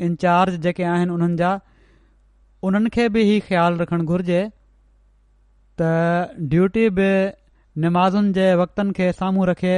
इंचार्ज 0.09 0.59
जेके 0.67 0.83
आहिनि 0.95 1.11
उन्हनि 1.17 1.37
जा 1.43 1.55
उन्हनि 2.67 2.89
खे 2.95 3.05
बि 3.13 3.21
ई 3.29 3.39
ख़्यालु 3.45 3.79
रखणु 3.81 4.03
घुर्जे 4.13 4.41
त 5.81 5.87
ड्यूटी 6.53 6.85
बि 6.99 7.07
नमाज़ुनि 7.85 8.31
जे 8.37 8.45
वक़्तनि 8.61 8.93
खे 8.99 9.07
साम्हूं 9.21 9.47
रखे 9.49 9.73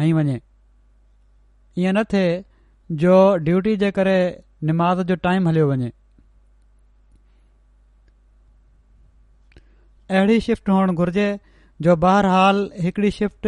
हई 0.00 0.12
वञे 0.18 0.34
ईअं 0.42 1.92
न 1.92 2.04
थिए 2.12 2.28
जो 3.04 3.14
ड्यूटी 3.46 3.76
जे 3.84 3.90
करे 4.00 4.16
निमाज़ 4.70 5.02
जो 5.12 5.16
टाइम 5.28 5.48
हलियो 5.50 5.70
वञे 5.72 5.88
अहिड़ी 10.18 10.40
शिफ्ट 10.48 10.68
हुअणु 10.74 10.92
घुरिजे 11.04 11.28
जो 11.86 11.96
बाहहाल 12.06 12.64
हिकिड़ी 12.88 13.10
शिफ्ट 13.22 13.46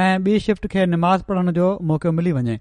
ऐं 0.00 0.12
ॿी 0.22 0.38
शिफ्ट 0.48 0.66
खे 0.74 0.84
निमाज़ 0.94 1.22
पढ़ण 1.28 1.52
जो 1.60 1.68
मौक़ो 1.92 2.12
मिली 2.20 2.32
वञे 2.38 2.58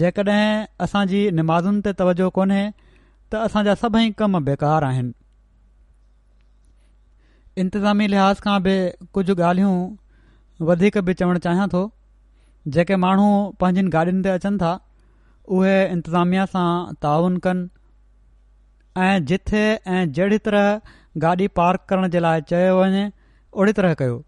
जेकॾहिं 0.00 0.44
असांजी 0.86 1.20
नमाज़ुनि 1.40 1.80
ते 1.86 1.92
तवजो 2.00 2.28
कोन्हे 2.38 2.62
त 3.32 3.34
असांजा 3.46 3.74
सभई 3.82 4.10
कम 4.18 4.38
बेकार 4.44 4.82
आहिनि 4.82 5.12
इंतिज़ामी 7.64 8.10
लिहाज़ 8.10 8.40
खां 8.44 8.56
बि 8.62 8.74
कुझु 9.18 9.34
ॻाल्हियूं 9.48 9.76
वधीक 10.70 10.98
बि 11.08 11.14
चवणु 11.20 11.38
चाहियां 11.46 11.66
थो 11.74 11.82
जेके 12.76 12.96
माण्हू 13.04 13.28
पंहिंजी 13.60 13.82
गाॾियुनि 13.96 14.22
ते 14.26 14.30
अचनि 14.38 14.58
था 14.62 14.72
उहे 15.58 15.76
इंतिज़ामिया 15.96 16.46
सां 16.54 16.66
ताउन 17.06 17.36
कनि 17.46 17.62
ऐं 19.04 19.24
जिथे 19.30 19.62
ऐं 19.68 20.02
जहिड़ी 20.18 20.38
तरह 20.48 20.96
गाॾी 21.26 21.46
पार्क 21.60 21.86
करण 21.92 22.08
जे 22.16 22.22
लाइ 22.26 22.44
चयो 22.50 22.74
वञे 22.80 23.04
ओहिड़ी 23.08 23.72
तरह 23.80 23.94
कयो 24.02 24.18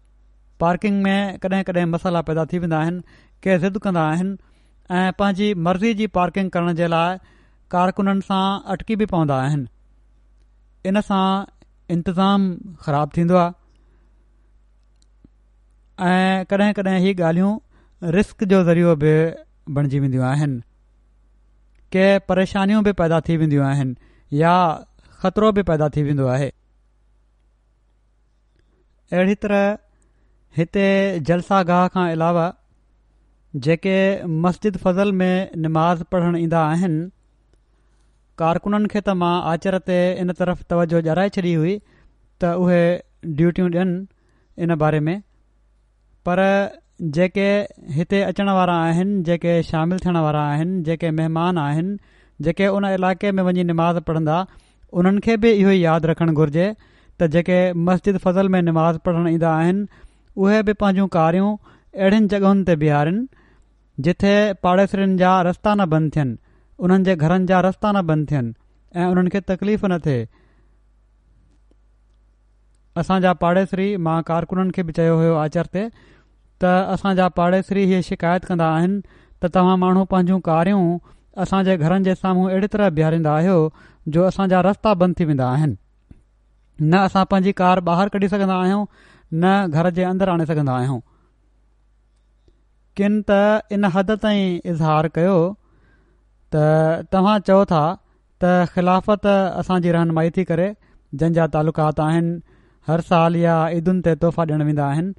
पार्किंग 0.65 1.03
में 1.07 1.19
कॾहिं 1.45 1.63
कॾहिं 1.71 1.85
मसाला 1.95 2.21
पैदा 2.29 2.45
थी 2.53 2.59
वेंदा 2.65 2.79
आहिनि 2.79 3.19
के 3.47 3.57
ज़िद 3.65 3.77
कंदा 3.87 4.03
आहिनि 4.15 4.35
ऐं 4.99 5.11
पंहिंजी 5.19 5.53
मर्ज़ी 5.67 5.93
जी 6.01 6.07
पार्किंग 6.19 6.49
करण 6.57 6.75
जे 6.81 6.87
लाइ 6.95 7.17
कारकुननि 7.71 8.21
सां 8.29 8.43
अटकी 8.75 8.95
बि 9.01 9.05
पवंदा 9.13 9.37
आहिनि 9.47 9.67
इन 10.91 10.99
सां 11.09 11.25
इंतज़ाम 11.95 12.45
ख़राब 12.85 13.11
थींदो 13.17 13.37
आहे 13.41 16.13
ऐं 16.13 16.45
कॾहिं 16.53 16.69
कॾहिं 16.81 16.95
इहे 17.01 17.11
ॻाल्हियूं 17.21 17.51
रिस्क 18.17 18.37
जो 18.53 18.61
ज़रियो 18.69 18.95
बि 19.03 19.13
बणिजी 19.79 19.99
वेंदियूं 20.05 20.25
आहिनि 20.29 20.61
के 21.95 22.07
परेशानियूं 22.31 22.79
बि 22.83 22.91
पैदा 23.01 23.19
थी 23.29 23.35
वेंदियूं 23.43 23.65
आहिनि 23.65 24.39
या 24.41 24.53
ख़तरो 25.23 25.51
बि 25.59 25.63
पैदा 25.69 25.89
थी 25.97 26.03
वेंदो 26.03 26.25
आहे 26.35 26.49
अहिड़ी 29.17 29.35
तरह 29.45 30.57
हिते 30.57 30.85
जलसा 31.29 31.59
गाह 31.71 31.83
खां 31.95 32.05
अलावा 32.11 32.45
जेके 33.67 33.95
मस्जिद 34.47 34.77
फ़ज़ल 34.85 35.11
में 35.21 35.55
निमाज़ 35.65 36.03
पढ़णु 36.15 36.37
ईंदा 36.41 36.63
आहिनि 36.71 37.01
कारकुननि 38.41 38.87
खे 38.91 38.99
त 39.07 39.13
मां 39.23 39.33
आचर 39.51 39.75
ते 39.89 39.97
इन 40.21 40.31
तरफ़ 40.37 40.61
तवजो 40.71 40.99
ॼाए 41.15 41.31
छॾी 41.35 41.51
हुई 41.63 41.73
त 42.43 42.53
उहे 42.61 42.79
ड्यूटियूं 43.39 43.67
ॾियनि 43.75 43.99
इन 44.67 44.75
बारे 44.83 44.99
में 45.09 45.17
पर 46.29 46.41
जेके 47.17 47.47
हिते 47.97 48.21
अचण 48.29 48.49
वारा 48.59 48.77
आहिनि 48.87 49.21
जेके 49.29 49.53
शामिल 49.69 49.99
थियण 50.05 50.17
वारा 50.25 50.41
आहिनि 50.53 50.81
जेके 50.89 51.11
महिमान 51.19 51.57
आहिनि 51.67 51.97
जेके 52.47 52.67
उन 52.77 52.85
इलाइक़े 52.91 53.31
में 53.39 53.43
वञी 53.49 53.63
निमाज़ 53.71 53.99
पढ़ंदा 54.09 54.37
उन्हनि 55.01 55.23
खे 55.27 55.37
बि 55.45 55.51
इहो 55.61 55.69
ई 55.69 55.79
यादि 55.83 56.11
रखणु 56.13 56.47
त 56.53 57.27
जेके 57.37 57.57
मस्जिद 57.89 58.17
फ़ज़ल 58.25 58.49
में 58.55 58.61
निमाज़ 58.71 58.97
पढ़णु 59.07 59.35
ईंदा 59.37 59.51
आहिनि 59.59 60.03
उहे 60.45 60.61
बि 60.69 60.73
पंहिंजूं 60.83 61.07
कारियूं 61.17 61.49
अहिड़ियुनि 61.71 62.27
जॻहियुनि 62.33 62.63
ते 62.69 63.43
जिथे 64.09 64.35
पाड़ेसरनि 64.67 65.21
जा 65.25 65.33
रस्ता 65.49 65.75
न 65.81 65.85
बंदि 65.91 66.15
थियनि 66.17 66.35
उन्हनि 66.85 67.03
जे 67.07 67.15
घरनि 67.25 67.45
जा 67.49 67.59
रस्ता 67.65 67.91
न 67.95 68.01
बंदि 68.07 68.25
थियनि 68.29 68.53
ऐं 69.01 69.05
उन्हनि 69.11 69.29
खे 69.33 69.39
तकलीफ़ 69.51 69.85
न 69.87 69.99
थिए 70.07 70.27
असांजा 73.01 73.33
पाड़ेसरी 73.43 73.85
मां 74.07 74.15
कारकुननि 74.31 74.71
खे 74.77 74.83
बि 74.89 74.95
चयो 74.99 75.15
हुयो 75.21 75.35
आचर 75.43 75.69
ते 75.75 75.83
त 75.93 76.73
असांजा 76.95 77.27
पाड़ेसरी 77.39 77.83
इहे 77.87 78.01
शिकायत 78.09 78.45
कंदा 78.51 78.67
आहिनि 78.79 78.99
त 79.07 79.51
तव्हां 79.55 79.77
माण्हू 79.85 80.03
पंहिंजूं 80.15 80.39
कारियूं 80.49 80.83
असांजे 81.45 81.77
घरनि 81.83 82.07
जे 82.09 82.15
साम्हूं 82.25 82.45
अहिड़ी 82.49 82.67
तरह 82.75 82.89
बीहारींदा 82.99 83.37
आहियो 83.37 83.55
जो 84.17 84.25
असांजा 84.33 84.61
रस्ता 84.69 84.93
बंदि 85.05 85.15
थी 85.23 85.27
वेंदा 85.31 85.47
आहिनि 85.55 85.81
न 86.81 87.03
असां 87.07 87.25
पंहिंजी 87.31 87.55
कार 87.63 87.85
ॿाहिरि 87.93 88.15
कढी 88.19 88.29
सघंदा 88.37 88.59
आहियूं 88.67 88.85
न 89.41 89.79
घर 89.79 89.89
जे 89.99 90.03
अंदरि 90.11 90.35
आणे 90.37 90.49
सघंदा 90.53 90.75
आहियूं 90.83 91.01
किनि 92.99 93.25
त 93.31 93.35
इन 93.77 93.91
हद 93.99 94.11
ताईं 94.27 94.47
इज़हार 94.73 95.11
कयो 95.17 95.35
त 96.53 97.07
तव्हां 97.13 97.35
चओ 97.49 97.57
था 97.71 97.81
त 98.43 98.65
ख़िलाफ़त 98.73 99.25
असांजी 99.61 99.91
रहनुमाई 99.97 100.29
थी 100.37 100.43
करे 100.49 100.67
जंहिंजा 101.21 101.45
तालुकात 101.55 101.99
आहिनि 102.07 102.33
हर 102.89 103.01
साल 103.11 103.35
या 103.43 103.55
ईदुनि 103.77 104.01
ते 104.07 104.13
तोहफ़ा 104.23 104.43
ॾियण 104.47 104.61
वेंदा 104.69 104.87
आहिनि 104.91 105.13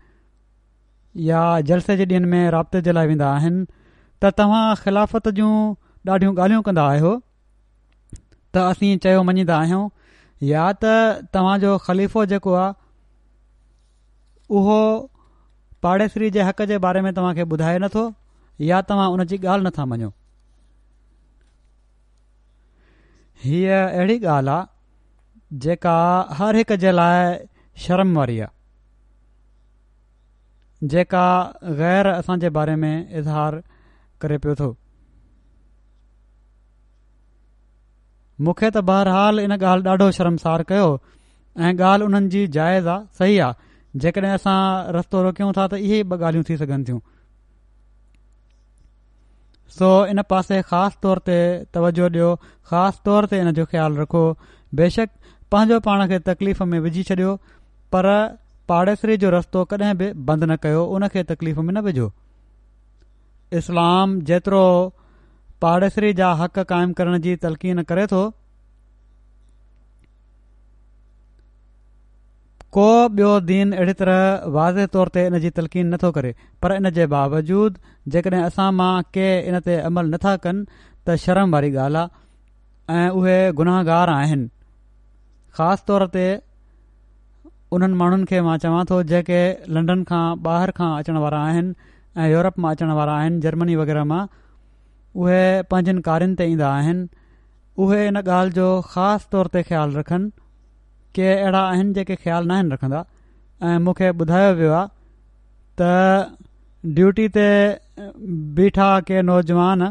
या 1.30 1.42
जलसे 1.70 1.96
जे 2.00 2.04
ॾींहनि 2.10 2.28
में 2.34 2.50
राब्ते 2.56 2.80
जे 2.88 2.92
लाइ 2.98 3.06
वेंदा 3.12 3.30
आहिनि 3.40 3.64
त 4.24 4.32
तव्हां 4.38 4.64
ख़िलाफ़त 4.82 5.28
जूं 5.40 5.52
ॾाढियूं 6.12 6.34
ॻाल्हियूं 6.38 6.62
कंदा 6.70 6.86
आहियो 6.94 7.12
त 7.18 8.66
असीं 8.70 8.92
चयो 9.06 9.22
मञीदा 9.30 9.58
आहियूं 9.64 9.84
या 10.54 10.66
त 10.84 10.94
तव्हांजो 11.34 11.76
ख़लीफ़ो 11.88 12.24
जेको 12.34 12.52
आहे 12.64 12.72
उहो 14.60 14.78
पाड़ेसरी 15.86 16.30
जे 16.34 16.42
हक़ 16.50 16.62
जे 16.72 16.78
बारे 16.88 17.00
में 17.08 17.12
तव्हांखे 17.20 17.48
ॿुधाए 17.56 17.78
नथो 17.86 18.06
या 18.72 18.82
तव्हां 18.92 19.08
उन 19.18 19.24
जी 19.34 19.38
ॻाल्हि 19.44 19.66
नथा 19.70 19.84
मञो 19.94 20.10
हीअ 23.44 23.78
अहिड़ी 23.86 24.14
ॻाल्हि 24.24 24.50
आहे 24.56 25.58
जेका 25.64 25.94
हर 26.36 26.56
हिक 26.56 26.70
जे 26.84 26.92
लाइ 26.98 27.16
शर्म 27.86 28.12
वारी 28.18 28.36
आहे 28.44 30.86
जेका 30.92 31.24
गैर 31.80 32.06
असांजे 32.12 32.48
बारे 32.58 32.76
में 32.84 33.18
इज़हार 33.18 33.56
करे 34.20 34.38
पियो 34.44 34.54
थो 34.60 34.68
मूंखे 38.46 38.70
त 38.70 38.76
बहरहाल 38.92 39.40
इन 39.46 39.52
ॻाल्हि 39.58 39.88
ॾाढो 39.90 40.10
शर्मसार 40.20 40.62
कयो 40.70 40.86
ऐं 41.64 41.72
ॻाल्हि 41.90 42.06
उन्हनि 42.06 42.28
जी 42.36 42.46
जाइज़ 42.58 42.88
आहे 42.94 43.04
सही 43.18 43.36
आहे 43.48 43.98
जेकॾहिं 44.04 44.30
असां 44.38 44.56
रस्तो 44.96 45.22
रोकियूं 45.28 45.52
था 45.58 45.66
त 45.66 45.74
इहे 45.88 46.00
ॿ 46.02 46.24
ॻाल्हियूं 46.28 46.46
थी 46.48 46.56
सघनि 46.64 46.84
थियूं 46.88 46.98
सो 49.78 49.86
इन 50.10 50.22
पासे 50.32 50.58
ख़ासि 50.70 50.98
तौर 51.04 51.18
ते 51.28 51.36
तवजो 51.76 52.06
ॾियो 52.08 52.28
ख़ासि 52.70 53.00
तौर 53.06 53.26
ते 53.30 53.40
इन 53.44 53.50
जो 53.58 53.64
ख़्यालु 53.70 53.96
रखो 54.02 54.22
बेशक 54.80 55.10
पंहिंजो 55.52 55.78
पाण 55.86 56.06
खे 56.12 56.18
तकलीफ़ 56.28 56.62
में 56.74 56.78
विझी 56.84 57.02
छॾियो 57.08 57.32
पर 57.96 58.06
पाड़ेसरी 58.72 59.16
जो 59.24 59.30
रस्तो 59.36 59.64
कॾहिं 59.72 59.96
बि 60.02 60.12
बंदि 60.28 60.46
न 60.50 60.56
कयो 60.66 60.84
उन 60.98 61.08
खे 61.14 61.22
तकलीफ़ 61.32 61.58
में 61.70 61.72
न 61.74 61.80
विझो 61.88 62.06
इस्लाम 63.62 64.16
जेतिरो 64.30 64.64
पाड़ेसरी 65.64 66.12
जा 66.22 66.32
हक़ 66.42 66.58
काइमु 66.74 66.94
करण 67.00 67.18
जी 67.26 67.34
तलक़ीन 67.46 67.82
करे 67.90 68.06
थो 68.14 68.22
को 72.76 72.84
बि॒यो 73.16 73.32
दीन 73.48 73.72
अहिड़ी 73.72 73.92
तरह 73.98 74.46
वाज़े 74.54 74.86
तौर 74.94 75.10
ते 75.16 75.22
इनजी 75.30 75.50
तलक़ीन 75.58 75.92
नथो 75.94 76.08
करे 76.16 76.30
पर 76.64 76.72
इन 76.76 76.90
जे 76.96 77.04
बावजूद 77.12 77.76
जेकॾहिं 78.14 78.40
असां 78.46 78.64
मां 78.78 78.88
के 79.16 79.26
इन 79.50 79.58
ते 79.66 79.76
अमल 79.90 80.10
नथा 80.14 80.32
कनि 80.46 80.64
त 80.80 81.16
शर्म 81.24 81.54
वारी 81.56 81.70
ॻाल्हि 81.84 82.02
आहे 82.02 83.04
ऐं 83.04 83.12
उहे 83.20 83.36
गुनाहगार 83.62 84.12
आहिनि 84.16 84.48
ख़ासि 85.58 85.86
तौर 85.90 86.06
ते 86.18 86.26
उन्हनि 87.78 88.00
माण्हुनि 88.04 88.28
खे 88.32 88.40
मां 88.48 88.56
चवां 88.66 88.82
थो 88.92 89.02
जेके 89.14 89.40
लंडन 89.78 90.02
खां 90.12 90.24
ॿाहिरि 90.54 90.76
खां 90.82 90.90
अचण 91.02 91.22
वारा 91.26 91.44
आहिनि 91.50 91.74
ऐं 92.24 92.28
यूरोप 92.36 92.58
मां 92.66 92.74
अचण 92.78 92.94
वारा 93.02 93.18
आहिनि 93.24 93.40
जर्मनी 93.48 93.78
वग़ैरह 93.82 94.08
मां 94.14 94.22
उहे 94.28 95.42
पंहिंजनि 95.74 96.06
कारियुनि 96.10 96.36
ते 96.42 96.50
ईंदा 96.56 96.74
आहिनि 96.80 97.08
उहे 97.86 98.04
इन 98.12 98.24
ॻाल्हि 98.28 98.58
जो 98.60 98.68
ख़ासि 98.94 99.32
तौर 99.36 99.54
ते 99.58 99.64
ख़्यालु 99.70 100.02
रखनि 100.04 100.38
के 101.14 101.26
अहिड़ा 101.32 101.58
आहिनि 101.70 101.92
जेके 101.94 102.14
ख़्यालु 102.22 102.52
न 102.54 102.72
रखंदा 102.72 103.00
ऐं 103.62 103.78
मूंखे 103.86 104.08
ॿुधायो 104.22 104.50
वियो 104.60 104.72
आहे 104.78 104.86
त 105.78 106.36
ड्यूटी 106.96 107.26
ते 107.36 107.46
बीठा 108.58 108.88
के 109.08 109.20
नौजवान 109.30 109.82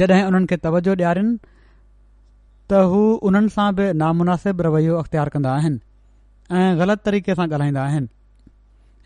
जॾहिं 0.00 0.24
उन्हनि 0.30 0.46
खे 0.50 0.56
तवजो 0.66 0.94
ॾियारिननि 0.96 1.38
त 2.70 2.80
हू 2.92 3.00
उन्हनि 3.30 3.54
सां 3.56 3.68
बि 3.80 3.88
रवैयो 4.68 4.98
अख़्तियार 5.04 5.28
कंदा 5.36 5.52
आहिनि 5.58 6.54
ऐं 6.60 6.78
ग़लति 6.82 7.02
तरीक़े 7.10 7.36
सां 7.40 7.46
ॻाल्हाईंदा 7.52 7.84
आहिनि 7.90 8.08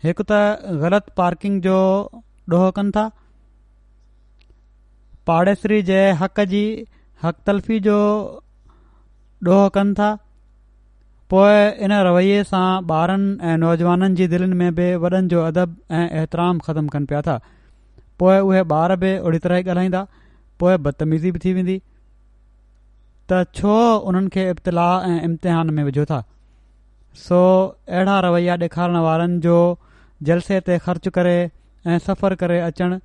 हिकु 0.07 0.23
त 0.31 0.43
ग़लति 0.85 1.15
पार्किंग 1.21 1.61
जो 1.67 1.77
ॾोहो 2.55 2.71
कनि 2.79 2.91
था 2.97 3.03
पाड़ेसरी 5.29 5.81
जे 5.91 6.01
हक़ 6.23 6.39
जी 6.55 6.63
हक़ 7.23 7.41
तलफ़ी 7.49 7.79
जो 7.89 7.99
ॾोहो 8.37 9.69
कनि 9.79 9.93
था 10.01 10.09
पोइ 11.31 11.57
इन 11.87 11.91
रवैये 12.05 12.37
सां 12.51 12.67
ॿारनि 12.93 13.25
ऐं 13.49 13.57
नौजवाननि 13.63 14.15
जी 14.21 14.27
दिलनि 14.29 14.55
में 14.61 14.75
बि 14.79 14.85
वॾनि 15.03 15.19
जो 15.33 15.41
अदब 15.49 15.75
ऐं 15.97 16.05
एतिराम 16.21 16.59
ख़तमु 16.67 16.89
कनि 16.95 17.05
पिया 17.11 17.21
था 17.27 17.35
पोइ 18.23 18.39
उहे 18.47 18.63
ॿार 18.77 18.95
बि 19.03 19.11
ओड़ी 19.29 19.39
तरह 19.43 19.59
ई 19.61 19.67
ॻाल्हाईंदा 19.67 20.01
पोइ 20.63 20.77
बदतमीज़ी 20.87 21.31
बि 21.37 21.39
थी 21.45 21.53
वेंदी 21.59 21.75
त 23.31 23.43
छो 23.61 23.77
उन्हनि 24.11 24.35
खे 24.37 24.49
इब्तिलाह 24.55 25.07
ऐं 25.11 25.19
इम्तिहान 25.29 25.69
में 25.77 25.83
विझो 25.91 26.05
था 26.13 26.21
सो 27.27 27.39
अहिड़ा 27.69 28.19
रवैया 28.29 28.57
ॾेखारण 28.67 28.97
वारनि 29.07 29.39
जो 29.47 29.57
जलसे 30.31 30.59
ते 30.69 30.79
ख़र्च 30.87 31.07
करे 31.19 31.37
ऐं 31.85 31.99
सफ़र 32.11 32.41
करे 32.41 32.59
अचणु 32.73 32.99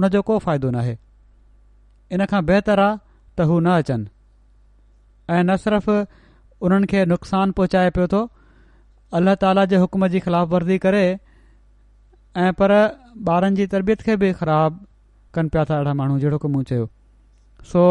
उन 0.00 0.08
जो 0.16 0.22
को 0.30 0.38
फ़ाइदो 0.48 0.70
नाहे 0.80 0.96
इन 2.16 2.24
खां 2.32 2.44
बहितर 2.52 2.86
आहे 2.88 2.96
त 3.00 3.50
हू 3.52 3.60
न 3.64 3.76
अचनि 3.82 5.34
ऐं 5.34 5.44
न 5.44 5.60
सिर्फ़ 5.68 5.90
उन्हनि 6.64 6.86
खे 6.90 7.04
नुक़सान 7.12 7.50
पहुचाए 7.58 7.90
पियो 7.98 8.06
थो 8.12 8.20
अलाह 9.20 9.34
ताला 9.44 9.64
जे 9.72 9.76
हुकुम 9.82 10.06
जी 10.14 10.20
ख़िलाफ़ 10.20 10.48
वर्ज़ी 10.48 10.78
करे 10.84 11.06
ऐं 12.44 12.52
पर 12.62 12.72
ॿारनि 13.28 13.56
जी 13.56 13.66
तरबियत 13.74 14.02
खे 14.06 14.16
बि 14.22 14.32
ख़राब 14.40 14.80
कनि 15.34 15.48
पिया 15.52 15.64
था 15.68 15.74
अहिड़ा 15.76 15.92
माण्हू 16.00 16.18
जहिड़ो 16.24 16.34
हुकुम 16.36 16.62
चयो 16.70 16.88
सो 17.72 17.82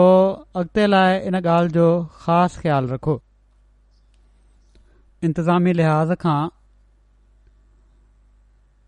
अॻिते 0.63 0.86
लाइ 0.88 1.18
इन 1.30 1.36
ॻाल्हि 1.41 1.74
जो 1.78 1.86
ख़ासि 2.26 2.61
ख़्यालु 2.61 2.93
रखो 2.93 3.16
इंतिज़ामी 5.30 5.74
लिहाज़ 5.82 6.13
खां 6.26 6.41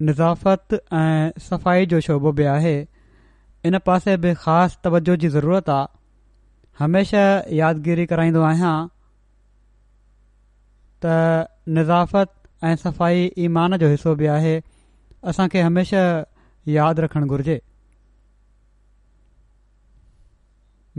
निज़ाफ़त 0.09 0.73
ऐं 0.73 1.39
सफ़ाई 1.49 1.85
जो 1.95 1.99
शोबो 2.09 2.31
बि 2.39 2.43
आहे 2.57 2.75
इन 3.65 3.77
पासे 3.85 4.17
बि 4.25 4.33
ख़ासि 4.43 4.77
तवजो 4.83 5.15
जी 5.25 5.29
ज़रूरत 5.39 5.69
आहे 5.79 5.95
हमेशा 6.83 7.21
यादगिरी 7.61 8.05
कराईंदो 8.13 8.41
आहियां 8.51 8.75
त 11.05 11.61
निज़ाफ़त 11.77 12.31
ऐं 12.65 12.75
सफ़ाई 12.83 13.29
ईमान 13.45 13.77
जो 13.81 13.87
हिसो 13.89 14.15
बि 14.21 14.25
आहे 14.35 14.53
असांखे 15.31 15.61
हमेशह 15.61 16.23
यादि 16.77 17.01
रखणु 17.01 17.27
घुरिजे 17.35 17.59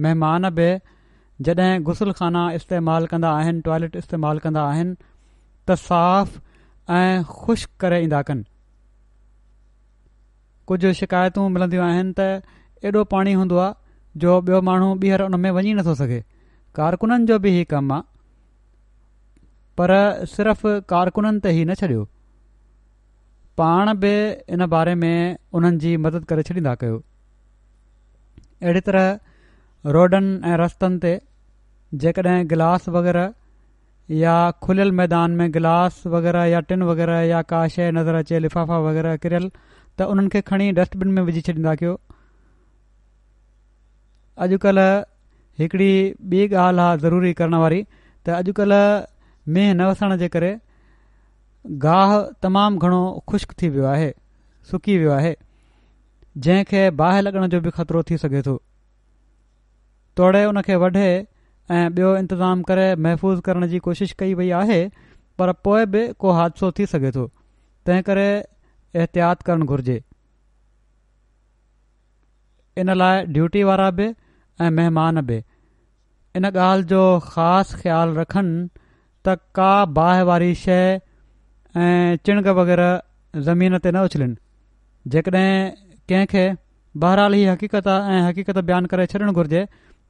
महिमान 0.03 0.49
बि 0.59 0.69
जॾहिं 1.47 1.71
ग़ुसलखाना 1.87 2.43
इस्तेमालु 2.59 3.07
कंदा 3.13 3.31
आहिनि 3.39 3.61
टॉयलेट 3.67 3.97
इस्तेमालु 4.03 4.39
कंदा 4.45 4.63
आहिनि 4.71 4.93
त 5.67 5.71
साफ़ 5.89 6.33
ऐं 6.99 7.17
ख़ुश 7.39 7.65
करे 7.81 7.99
ईंदा 8.07 8.21
कनि 8.29 8.45
कुझु 10.69 10.93
शिकायतूं 11.01 11.45
मिलंदियूं 11.55 11.87
आहिनि 11.89 12.13
त 12.19 12.87
एॾो 12.89 13.03
पाणी 13.17 13.33
हूंदो 13.41 13.57
आहे 13.65 13.75
जो 14.23 14.39
ॿियो 14.49 14.59
माण्हू 14.71 14.89
ॿीहर 15.03 15.21
उन 15.27 15.35
में 15.43 15.51
वञी 15.59 15.73
नथो 15.79 15.95
सघे 16.01 16.21
कारकुननि 16.79 17.27
जो 17.31 17.39
बि 17.45 17.51
ई 17.61 17.65
कमु 17.73 17.95
आहे 17.99 18.07
पर 19.81 19.91
सिर्फ़ 20.35 20.63
कारकुननि 20.93 21.41
ते 21.47 21.51
ई 21.59 21.65
न 21.65 21.75
छॾियो 21.81 22.03
पाण 23.61 23.91
बि 24.05 24.13
इन 24.55 24.67
बारे 24.75 24.95
में 25.03 25.37
उन्हनि 25.59 25.79
जी 25.85 25.93
मदद 26.07 26.25
करे 26.33 26.43
छॾींदा 26.49 26.75
कयो 26.83 26.97
अहिड़ी 28.63 28.81
तरह 28.89 29.93
रोडनि 29.97 30.33
ऐं 30.53 30.57
रस्तनि 30.63 30.99
ते 31.05 31.13
जेकॾहिं 32.05 32.49
गिलास 32.55 32.89
वग़ैरह 32.97 34.17
या 34.25 34.35
खुलियल 34.67 34.91
मैदान 35.03 35.37
में 35.43 35.47
गिलास 35.59 35.99
वग़ैरह 36.17 36.45
या 36.53 36.61
टिन 36.73 36.83
वग़ैरह 36.91 37.21
या 37.35 37.43
का 37.53 37.61
शइ 37.77 37.91
नज़र 37.99 38.19
अचे 38.23 38.39
लिफ़ाफ़ा 38.47 38.79
वग़ैरह 38.89 39.15
किरियल 39.27 39.49
त 39.53 40.09
उन्हनि 40.15 40.33
खे 40.35 40.41
खणी 40.51 40.67
डस्टबिन 40.81 41.13
में 41.19 41.23
विझी 41.31 41.45
छॾींदा 41.51 41.75
कयो 41.83 41.93
अॼुकल्ह 44.49 44.91
हिकिड़ी 45.63 45.93
ॿी 46.33 46.47
ॻाल्हि 46.65 46.85
आहे 46.89 46.99
ज़रूरी 47.07 47.33
करण 47.43 47.57
वारी 47.67 47.81
त 47.85 48.41
अॼुकल्ह 48.41 48.85
મે 49.55 49.63
નવસણા 49.79 50.21
જે 50.23 50.29
કરે 50.35 50.51
ગાહ 51.85 52.11
તમામ 52.45 52.75
ઘણો 52.83 53.01
ખુશક 53.31 53.53
થી 53.59 53.71
ભી 53.75 53.85
વાહે 53.87 54.09
સુકી 54.71 54.97
ભી 55.03 55.11
વાહે 55.13 55.33
જે 56.47 56.57
કે 56.71 56.83
બાહ 57.01 57.15
લગણ 57.25 57.53
જો 57.55 57.61
ભી 57.67 57.75
ખતરો 57.79 58.03
થી 58.11 58.19
સકે 58.25 58.43
તો 58.49 58.55
તોડે 60.21 60.41
ઉનકે 60.51 60.75
વઢે 60.85 61.07
એ 61.77 61.79
બેયો 61.99 62.11
ઇંતzaam 62.23 62.63
કરે 62.71 62.87
محفوظ 63.05 63.41
કરણ 63.49 63.69
જી 63.73 63.83
કોશિશ 63.89 64.13
કઈ 64.23 64.37
ભી 64.43 64.53
આહે 64.61 64.81
પર 65.39 65.51
પોય 65.67 65.87
ભે 65.95 66.03
કો 66.25 66.35
હાડસો 66.39 66.71
થી 66.81 66.87
સકે 66.93 67.11
તો 67.17 67.25
તએ 67.89 67.97
કરે 68.09 68.29
એહત્યાત 69.05 69.47
કરણ 69.49 69.65
ઘુરજે 69.71 69.97
ઇન 72.83 72.93
લાય 73.01 73.25
ડ્યુટી 73.33 73.65
વારા 73.71 73.97
ભે 74.03 74.09
એ 74.67 74.69
મહેમાન 74.81 75.23
ભે 75.33 75.41
ઇન 76.41 76.49
ગાલ 76.59 76.85
જો 76.93 77.05
ખાસ 77.33 77.75
ખ્યાલ 77.81 78.13
રખન 78.25 78.53
त 79.29 79.39
का 79.57 79.71
बाहि 79.97 80.23
वारी 80.29 80.55
शइ 80.65 80.85
ऐं 81.85 82.17
चिणग 82.27 82.47
वग़ैरह 82.59 83.41
ज़मीन 83.49 83.79
ते 83.85 83.91
न 83.93 84.01
उछलनि 84.09 85.11
जेकॾहिं 85.15 85.51
कंहिंखे 86.13 86.45
बहराली 87.05 87.43
हक़ीक़त 87.49 87.89
ऐं 88.13 88.21
हक़ीक़त 88.29 88.59
बयानु 88.71 88.89
करे 88.95 89.07
छॾणु 89.15 89.33
घुरिजे 89.43 89.63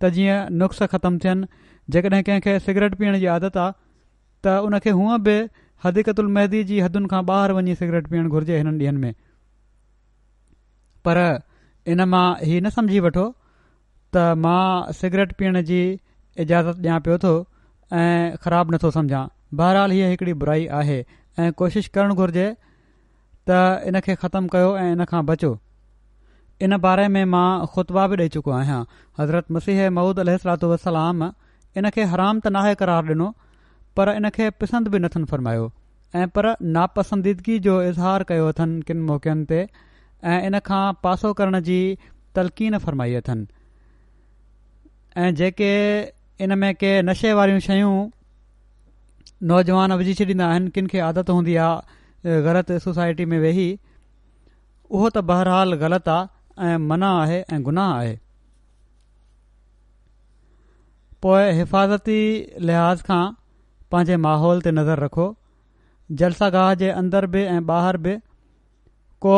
त 0.02 0.12
जीअं 0.18 0.38
नुस्ख़ 0.62 0.84
ख़तमु 0.94 1.18
थियनि 1.24 1.48
जेकॾहिं 1.96 2.22
कंहिंखे 2.28 2.54
सिगरेट 2.66 2.94
पीअण 3.02 3.18
जी 3.24 3.30
आदत 3.38 3.58
आहे 3.64 3.76
त 4.46 4.54
उनखे 4.68 4.94
हूअं 5.00 5.18
बि 5.28 5.36
हदीकतु 5.86 6.22
उल 6.26 6.30
महदी 6.38 6.62
जी 6.70 6.80
हदुनि 6.86 7.10
खां 7.14 7.22
ॿाहिरि 7.32 7.58
वञी 7.58 7.74
सिगरेट 7.82 8.08
पीअणु 8.14 8.32
घुरिजे 8.36 8.60
हिननि 8.62 8.86
ॾींहनि 8.86 9.06
में 9.06 9.14
पर 11.08 11.18
इन 11.96 12.04
मां 12.14 12.26
हीउ 12.46 12.62
न 12.64 12.76
सम्झी 12.78 13.02
वठो 13.08 13.26
त 14.16 14.26
मां 14.46 14.64
सिगरेट 15.02 15.36
पीअण 15.42 15.62
जी 15.72 15.80
इजाज़त 16.46 16.84
ॾियां 16.86 16.98
पियो 17.08 17.18
थो 17.26 17.34
ऐं 17.96 18.36
ख़राब 18.44 18.74
नथो 18.74 18.90
सम्झां 18.90 19.26
बहरहाल 19.56 19.90
हीअ 19.90 20.08
हिकिड़ी 20.08 20.32
बुराई 20.40 20.66
आहे 20.80 21.04
ऐं 21.38 21.52
कोशिशि 21.60 21.90
करणु 21.94 22.14
घुर्जे 22.14 22.46
त 23.48 23.58
इन 23.88 24.00
खे 24.06 24.14
ख़तमु 24.24 24.48
कयो 24.54 24.76
ऐं 24.78 24.90
इन 24.96 25.04
खां 25.12 25.24
बचो 25.26 25.50
इन 26.68 26.76
बारे 26.86 27.06
में 27.14 27.24
मां 27.34 27.48
ख़ुतबा 27.74 28.06
बि 28.12 28.16
ॾेई 28.24 28.28
चुको 28.34 28.50
आहियां 28.58 28.80
हज़रत 29.20 29.50
मसीह 29.58 29.88
महूद 30.00 30.20
अलसलाम 30.24 31.24
इन 31.76 31.90
खे 31.96 32.04
हराम 32.14 32.40
त 32.40 32.52
नाहे 32.58 32.74
करार 32.82 33.04
ॾिनो 33.12 33.30
पर 33.96 34.08
इन 34.16 34.28
खे 34.36 34.50
पसंदि 34.62 34.90
बि 34.96 34.98
नथनि 35.06 35.24
फ़रमायो 35.32 35.70
ऐं 36.16 36.26
पर 36.36 36.52
नापसंदीदगी 36.76 37.58
जो 37.68 37.82
इज़हार 37.88 38.22
कयो 38.32 38.48
अथनि 38.52 38.82
किनि 38.90 39.00
मौक़नि 39.12 39.44
ते 39.54 39.64
ऐं 40.34 40.38
इन 40.50 40.58
खां 40.68 40.84
पासो 41.08 41.32
करण 41.40 41.60
जी 41.70 41.80
तलकीन 42.34 42.78
फ़र्माई 42.86 43.14
अथनि 43.24 43.46
ऐं 45.24 45.34
जेके 45.40 45.72
इन 46.44 46.58
में 46.58 46.74
के 46.80 46.90
नशे 47.02 47.32
वारियूं 47.34 47.60
शयूं 47.66 47.92
नौजवान 49.52 49.92
विझी 50.02 50.14
छॾींदा 50.18 50.46
आहिनि 50.50 50.70
किनखे 50.76 50.98
आदत 51.06 51.30
हूंदी 51.30 51.54
आहे 51.66 52.40
ग़लति 52.44 52.78
सोसाइटी 52.84 53.24
में 53.32 53.38
वेही 53.44 53.66
उहो 54.90 55.10
त 55.16 55.22
बहरहाल 55.30 55.74
ग़लति 55.82 56.10
आहे 56.16 56.70
ऐं 56.70 56.76
मना 56.92 57.10
आहे 57.22 57.40
ऐं 57.56 57.60
गुनाह 57.68 57.90
आहे 57.96 58.14
पोइ 61.26 61.50
हिफ़ाज़ती 61.58 62.18
लिहाज़ 62.70 63.02
खां 63.10 63.22
पंहिंजे 63.94 64.16
माहौल 64.28 64.60
ते 64.66 64.70
नज़र 64.78 65.04
रखो 65.06 65.28
जलसागाह 66.22 66.70
जे 66.84 66.90
अंदर 67.02 67.26
बि 67.34 67.42
ऐं 67.54 67.60
ॿाहिरि 67.72 67.98
बि 68.08 68.16
को 69.26 69.36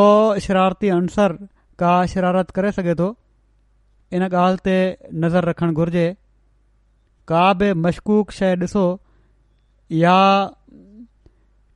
शरारती 0.48 0.88
अंसर 1.00 1.32
का 1.82 1.94
शरारत 2.14 2.50
करे 2.58 2.72
सघे 2.80 2.94
थो 3.02 3.10
इन 4.18 4.28
ॻाल्हि 4.32 4.58
ते 4.70 4.76
नज़र 5.24 5.44
रखणु 5.52 5.72
घुर्जे 5.82 6.04
का 7.30 7.42
बि 7.58 7.72
मशकूक 7.82 8.30
शइ 8.36 8.54
ॾिसो 8.62 8.82
या 10.04 10.14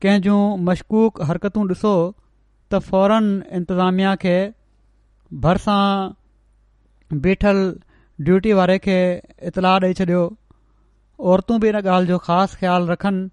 कंहिंजूं 0.05 0.41
मशकूक 0.69 1.21
हरकतूं 1.31 1.67
ॾिसो 1.75 1.93
त 2.73 2.81
फौरन 2.87 3.29
इंतिज़ामिया 3.59 4.15
खे 4.25 4.33
भरिसां 5.47 5.83
बीठल 7.27 7.61
ड्यूटी 8.29 8.57
वारे 8.61 8.79
खे 8.89 8.97
इतलाह 9.53 9.77
ॾेई 9.91 9.99
छॾियो 10.01 10.25
औरतूं 11.35 11.61
बि 11.67 11.69
इन 11.75 11.79
ॻाल्हि 11.85 12.13
जो 12.15 12.19
ख़ासि 12.27 12.57
ख़्यालु 12.63 12.93
रखनि 12.95 13.25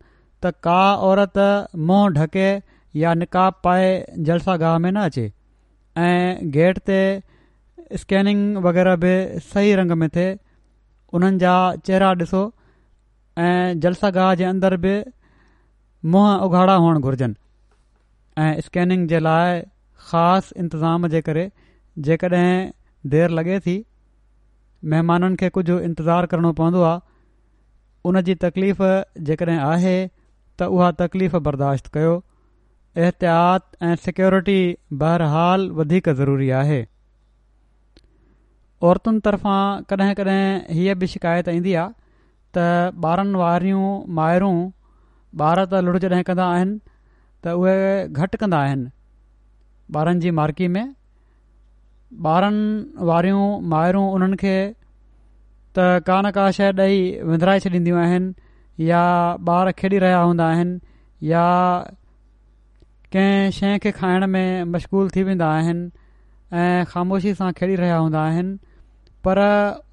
त 0.44 0.54
का 0.70 0.80
औरत 1.10 1.42
मुंहुं 1.90 2.14
ढके 2.20 2.48
या 3.06 3.14
निकाहु 3.24 3.58
पाए 3.66 3.90
जलसा 4.30 4.58
गाह 4.68 4.78
में 4.86 4.92
न 4.92 5.10
अचे 5.10 5.26
ऐं 6.06 6.52
गेट 6.60 6.80
ते 6.92 7.00
स्केनिंग 8.06 8.64
वग़ैरह 8.70 9.02
बि 9.08 9.14
सही 9.54 9.76
रंग 9.84 10.00
में 10.04 10.10
थिए 10.20 10.30
उन्हनि 11.18 11.40
जा 11.44 11.54
चेहरा 11.90 12.10
ॾिसो 12.24 12.42
ऐं 13.46 13.80
जलसा 13.86 14.10
गाह 14.18 14.30
जे 14.42 14.44
अंदरि 14.50 14.78
बि 14.86 14.92
मुंहुं 16.14 16.50
उघाड़ा 16.50 16.76
हुअणु 16.86 17.00
घुरिजनि 17.10 18.44
ऐं 18.44 18.52
स्कैनिंग 18.68 19.04
जे 19.14 19.20
लाइ 19.28 19.60
ख़ासि 20.12 20.56
इंतज़ाम 20.64 21.08
जे 21.16 21.22
करे 21.28 21.44
जेकॾहिं 22.08 22.48
देरि 23.16 23.34
लॻे 23.40 23.60
थी 23.68 23.76
महिमाननि 24.94 25.36
खे 25.44 25.50
कुझु 25.60 25.80
इंतज़ारु 25.90 26.28
करिणो 26.36 26.54
पवंदो 26.62 26.82
आहे 26.90 27.02
उन 28.12 28.22
जी 28.30 28.36
तकलीफ़ 28.48 28.84
जेकॾहिं 29.32 29.58
आहे 29.68 29.96
त 30.08 30.70
उहा 30.78 30.92
तकलीफ़ 31.04 31.36
बर्दाश्त 31.50 31.92
कयो 31.98 32.14
एहतियात 33.04 33.84
ऐं 33.90 33.96
सिक्योरिटी 34.06 34.58
बहरहाल 35.04 35.68
वधीक 35.82 36.10
ज़रूरी 36.24 36.50
आहे 36.64 36.80
औरतुनि 38.90 39.20
तरफां 39.26 39.58
कॾहिं 39.92 40.14
कॾहिं 40.18 40.76
हीअ 40.78 40.94
बि 41.02 41.08
शिकायत 41.14 41.50
ईंदी 41.56 41.74
आहे 41.80 41.94
त 42.56 42.94
ॿारनि 43.10 43.42
वारियूं 43.42 43.84
मायरूं 44.20 44.56
ॿार 45.48 45.60
त 45.74 45.82
लुड़ 45.88 45.98
जॾहिं 46.06 46.24
कंदा 46.30 46.48
आहिनि 46.54 46.78
त 47.44 47.54
उहे 47.60 47.76
घटि 48.22 48.38
कंदा 48.44 48.62
आहिनि 48.70 48.88
ॿारनि 50.00 50.20
जी 50.26 50.32
मार्की 50.40 50.68
में 50.78 50.88
ॿारनि 52.32 53.04
वारियूं 53.12 53.46
मायूं 53.76 54.06
उन्हनि 54.18 54.38
खे 54.46 54.56
त 54.72 55.86
का 56.10 56.18
न 56.22 56.32
का 56.40 56.48
शइ 56.60 56.72
ॾेई 56.82 56.98
विंद्राए 57.34 57.64
छॾींदियूं 57.68 58.02
आहिनि 58.06 58.88
या 58.90 59.04
ॿार 59.58 59.72
खेॾी 59.84 60.02
रहिया 60.06 60.24
हूंदा 60.26 60.50
आहिनि 60.56 60.80
या 61.36 61.46
कंहिं 63.14 63.54
शइ 63.62 63.78
खे 63.86 63.92
खाइण 64.02 64.28
में 64.38 64.74
मशगूल 64.74 65.10
थी 65.16 65.24
वेंदा 65.32 65.54
आहिनि 65.62 65.90
ऐं 66.66 66.84
ख़ामोशी 66.94 67.34
सां 67.44 67.52
खेॾी 67.64 67.80
रहिया 67.86 67.98
हूंदा 68.08 68.22
पर 69.28 69.38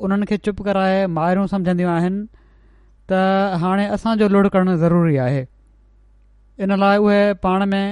उन्हनि 0.06 0.26
खे 0.28 0.36
चुप 0.46 0.60
कराए 0.66 1.00
मयारूं 1.16 1.46
सम्झंदियूं 1.52 1.90
आहिनि 1.94 2.20
त 3.10 3.20
हाणे 3.64 3.86
असांजो 3.96 4.28
लुणु 4.34 4.48
करणु 4.54 4.76
ज़रूरी 4.82 5.16
आहे 5.24 5.42
इन 6.66 6.72
लाइ 6.84 6.98
उहे 7.06 7.22
पाण 7.46 7.64
में 7.74 7.84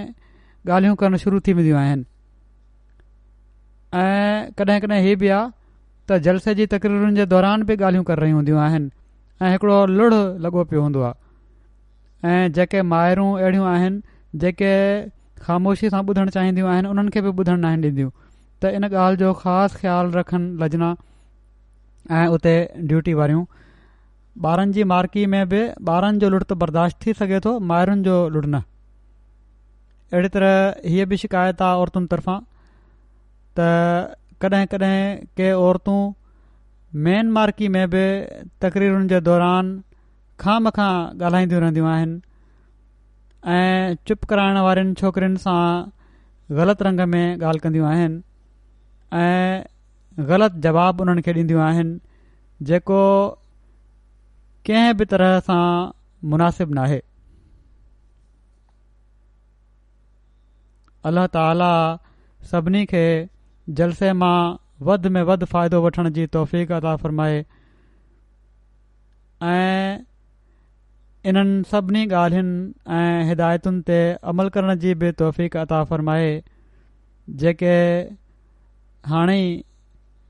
ॻाल्हियूं 0.68 0.94
करणु 1.00 1.16
शुरू 1.24 1.40
थी 1.46 1.52
वेंदियूं 1.58 1.78
आहिनि 1.78 2.04
ऐं 3.98 4.48
कॾहिं 4.60 4.80
कॾहिं 4.84 5.00
इहे 5.02 5.14
बि 5.22 5.28
आहे 5.36 5.50
त 6.08 6.16
जलसे 6.26 6.54
जी 6.60 6.66
तकरीरुनि 6.74 7.14
जे 7.18 7.24
दौरान 7.32 7.62
बि 7.68 7.74
ॻाल्हियूं 7.76 8.04
करे 8.10 8.20
रही 8.22 8.32
हूंदियूं 8.38 8.58
आहिनि 8.66 8.88
ऐं 9.44 9.50
हिकिड़ो 9.52 9.76
लुणु 9.98 10.18
लॻो 10.46 10.64
पियो 10.72 10.82
हूंदो 10.82 11.00
आहे 11.10 12.32
ऐं 12.34 12.52
जेके 12.56 12.82
मायरूं 12.92 13.28
अहिड़ियूं 13.38 13.66
आहिनि 13.74 14.38
जेके 14.44 14.72
ख़ामोशी 15.46 15.90
सां 15.96 16.00
ॿुधणु 16.10 16.30
चाहिदियूं 16.38 16.68
आहिनि 16.74 16.88
उन्हनि 16.94 17.10
खे 17.16 17.20
बि 17.28 17.32
ॿुधण 17.40 17.60
न 17.64 17.74
ॾींदियूं 17.74 18.10
त 18.62 18.72
इन 18.80 18.84
ॻाल्हि 18.90 19.22
जो 19.24 19.32
ख़ासि 19.42 19.78
ख़्यालु 19.82 20.24
लजना 20.64 20.94
ऐं 22.14 22.26
उते 22.34 22.52
ड्यूटी 22.90 23.12
वारियूं 23.20 23.44
ॿारनि 24.48 24.72
जी 24.72 24.84
मार्की 24.90 25.24
में 25.32 25.48
बि 25.48 25.60
ॿारनि 25.90 26.18
जो 26.24 26.28
लुट 26.30 26.52
बर्दाश्त 26.62 26.98
थी 27.06 27.12
सघे 27.20 27.38
थो 27.44 27.58
माइरुनि 27.70 28.02
जो 28.08 28.16
लुट 28.34 28.46
न 28.46 28.60
अहिड़ी 30.12 30.28
तरह 30.36 30.74
हीअ 30.92 31.06
बि 31.12 31.16
शिकायत 31.22 31.62
आहे 31.68 31.80
औरतुनि 31.84 32.06
तरफ़ां 32.12 32.38
त 33.60 33.68
कॾहिं 34.44 34.66
कॾहिं 34.74 35.26
के 35.40 35.50
औरतूं 35.62 35.98
मेन 37.08 37.30
मार्की 37.38 37.68
में 37.78 37.84
बि 37.94 38.04
तकरीरुनि 38.66 39.08
जे 39.14 39.20
दौरान 39.30 39.74
खाम 40.44 40.70
खां 40.78 40.90
ॻाल्हाईंदियूं 41.28 41.62
रहंदियूं 41.64 41.88
आहिनि 41.94 42.20
ऐं 43.56 43.94
चुप 44.08 44.24
कराइण 44.34 44.58
वारनि 44.68 44.94
छोकिरियुनि 45.02 45.42
सां 45.46 45.60
ग़लति 46.60 46.84
रंग 46.90 47.00
में 47.16 47.24
ॻाल्हि 47.26 47.58
कंदियूं 47.66 47.88
आहिनि 47.94 49.16
ऐं 49.24 49.64
ग़लति 50.18 50.60
जवाब 50.64 51.00
उन्हनि 51.00 51.22
खे 51.22 51.32
ॾींदियूं 51.32 51.60
आहिनि 51.60 51.98
जेको 52.66 52.98
कंहिं 54.66 54.94
बि 54.96 55.04
तरह 55.12 55.38
सां 55.48 55.64
मुनासिबु 56.34 56.74
नाहे 56.74 57.00
अल्ल्ह 61.10 61.26
ताला 61.36 61.68
सभिनी 62.52 62.84
खे 62.92 63.02
जलसे 63.80 64.12
मां 64.22 64.36
वद 64.88 65.06
में 65.16 65.22
वधि 65.28 65.46
फ़ाइदो 65.52 65.82
वठण 65.84 66.08
जी 66.16 66.26
तौफ़ीक़ता 66.38 66.96
फ़र्माए 67.04 67.36
ऐं 69.52 69.98
इन्हनि 71.30 71.54
सभिनी 71.70 72.04
ॻाल्हियुनि 72.08 72.72
ऐं 72.96 73.28
हिदायतुनि 73.28 73.82
ते 73.90 74.00
अमल 74.32 74.48
करण 74.56 74.74
जी 74.86 74.94
बि 75.04 75.12
तौफ़ीक़ता 75.22 75.84
फ़र्माए 75.92 76.34
जेके 77.44 77.76
हाणे 79.12 79.38
ई 79.42 79.56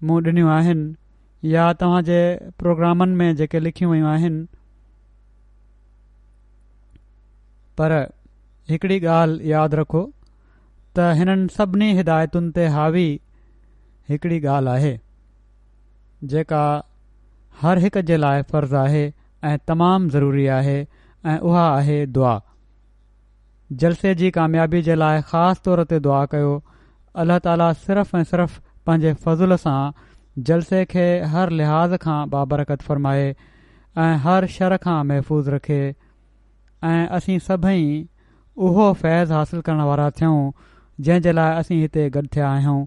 मूं 0.05 0.21
ॾिनियूं 0.23 0.49
आहिनि 0.53 1.53
या 1.55 1.63
तव्हां 1.81 2.03
जे 2.07 2.17
प्रोग्रामनि 2.63 3.15
में 3.21 3.37
जेके 3.37 3.61
लिखियूं 3.61 3.91
वयूं 3.93 4.09
आहिनि 4.09 4.45
पर 7.81 7.93
हिकिड़ी 8.71 8.99
ॻाल्हि 9.07 9.53
यादि 9.53 9.77
रखो 9.81 10.03
त 10.97 11.13
हिननि 11.21 11.49
सभिनी 11.57 11.89
हिदायतुनि 12.01 12.51
ते 12.59 12.67
हावी 12.75 13.07
हिकड़ी 14.13 14.41
ॻाल्हि 14.57 14.75
आहे 14.75 14.93
जेका 16.35 16.63
हर 17.65 17.79
हिक 17.87 17.97
जे 18.11 18.17
लाइ 18.27 18.43
फ़र्ज़ु 18.53 18.77
आहे 18.85 19.05
ऐं 19.53 19.59
तमामु 19.71 20.09
ज़रूरी 20.17 20.47
आहे 20.61 20.77
ऐं 20.83 21.39
उहा 21.51 21.67
आहे 21.77 21.99
दुआ 22.19 22.35
जलसे 23.85 24.15
जी 24.23 24.31
कामयाबी 24.39 24.83
जे 24.89 24.95
लाइ 25.03 25.23
ख़ासि 25.31 25.61
तौर 25.69 25.85
ते 25.93 25.99
दुआ 26.09 26.25
कयो 26.35 26.53
अलाह 27.25 27.39
ताली 27.49 27.71
सिर्फ़ 27.85 28.17
ऐं 28.17 28.25
सिर्फ़ 28.33 28.61
पंहिंजे 28.87 29.13
फज़ल 29.27 29.57
सां 29.63 29.79
जलसे 30.49 30.81
खे 30.95 31.05
हर 31.35 31.55
लिहाज़ 31.61 31.97
खां 32.07 32.19
बाबरकत 32.35 32.83
फरमाए 32.89 33.29
ऐं 33.29 34.17
हर 34.27 34.47
शर 34.57 34.77
खां 34.87 34.97
महफ़ूज़ 35.11 35.51
रखे 35.55 35.79
ऐं 36.91 37.07
असीं 37.19 37.39
सभई 37.49 37.85
उहो 38.69 38.89
फैज़ 39.05 39.33
हासिल 39.39 39.65
करण 39.69 39.87
वारा 39.91 40.11
थियूं 40.21 40.43
जंहिं 41.09 41.25
जे 41.29 41.33
लाइ 41.39 41.57
असीं 41.63 41.81
हिते 41.85 42.05
गॾु 42.17 42.23
थिया 42.37 42.51
आहियूं 42.59 42.79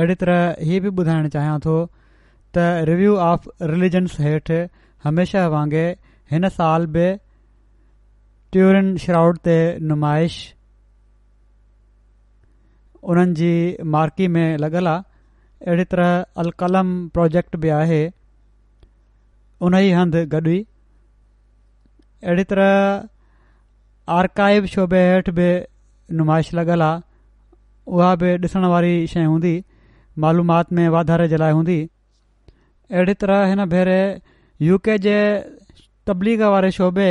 अहिड़ी 0.00 0.14
तरह 0.24 0.66
हीअ 0.68 0.80
बि 0.86 0.94
ॿुधाइणु 1.00 1.32
चाहियां 1.36 1.58
थो 1.66 1.76
त 1.86 2.82
रिव्यू 2.90 3.14
ऑफ 3.28 3.48
रिलीजन्स 3.74 4.20
हेठि 4.26 4.58
हमेशह 5.08 5.46
वांगुरु 5.54 5.86
हिन 6.34 6.48
साल 6.58 6.86
बि 6.96 7.06
ट्यूरिन 8.56 8.96
श्राउड 9.04 9.38
ते 9.48 9.56
नुमाइश 9.92 10.40
उन्हनि 13.12 13.34
जी 13.38 13.48
मार्की 13.94 14.26
में 14.34 14.56
लॻल 14.64 14.86
आहे 14.88 15.68
अहिड़ी 15.70 15.84
तरह 15.94 16.10
अलकलम 16.42 16.90
प्रोजेक्ट 17.16 17.56
बि 17.64 17.68
आहे 17.78 18.00
उन 19.66 19.74
ई 19.80 19.90
हंधि 19.98 20.22
गॾु 20.34 20.40
हुई 20.52 20.60
अहिड़ी 22.30 22.44
तरह 22.52 24.12
आर्काइव 24.18 24.66
शोबे 24.76 25.00
हेठि 25.08 25.32
बि 25.40 25.48
नुमाइश 26.20 26.54
लॻल 26.60 26.82
आहे 26.88 27.02
उहा 27.98 28.08
बि 28.22 28.30
ॾिसण 28.46 28.64
वारी 28.74 28.94
शइ 29.14 29.28
हूंदी 29.32 29.54
मालूमाति 30.24 30.74
में 30.78 30.88
वाधारे 30.96 31.28
जे 31.32 31.36
लाइ 31.44 31.52
हूंदी 31.60 31.78
अहिड़ी 32.94 33.14
तरह 33.24 33.44
हिन 33.52 33.64
भेरे 33.76 34.00
यूके 34.68 34.90
के 34.90 34.98
जे 35.08 35.16
तबलीग 36.08 36.42
वारे 36.56 36.70
शोबे 36.80 37.08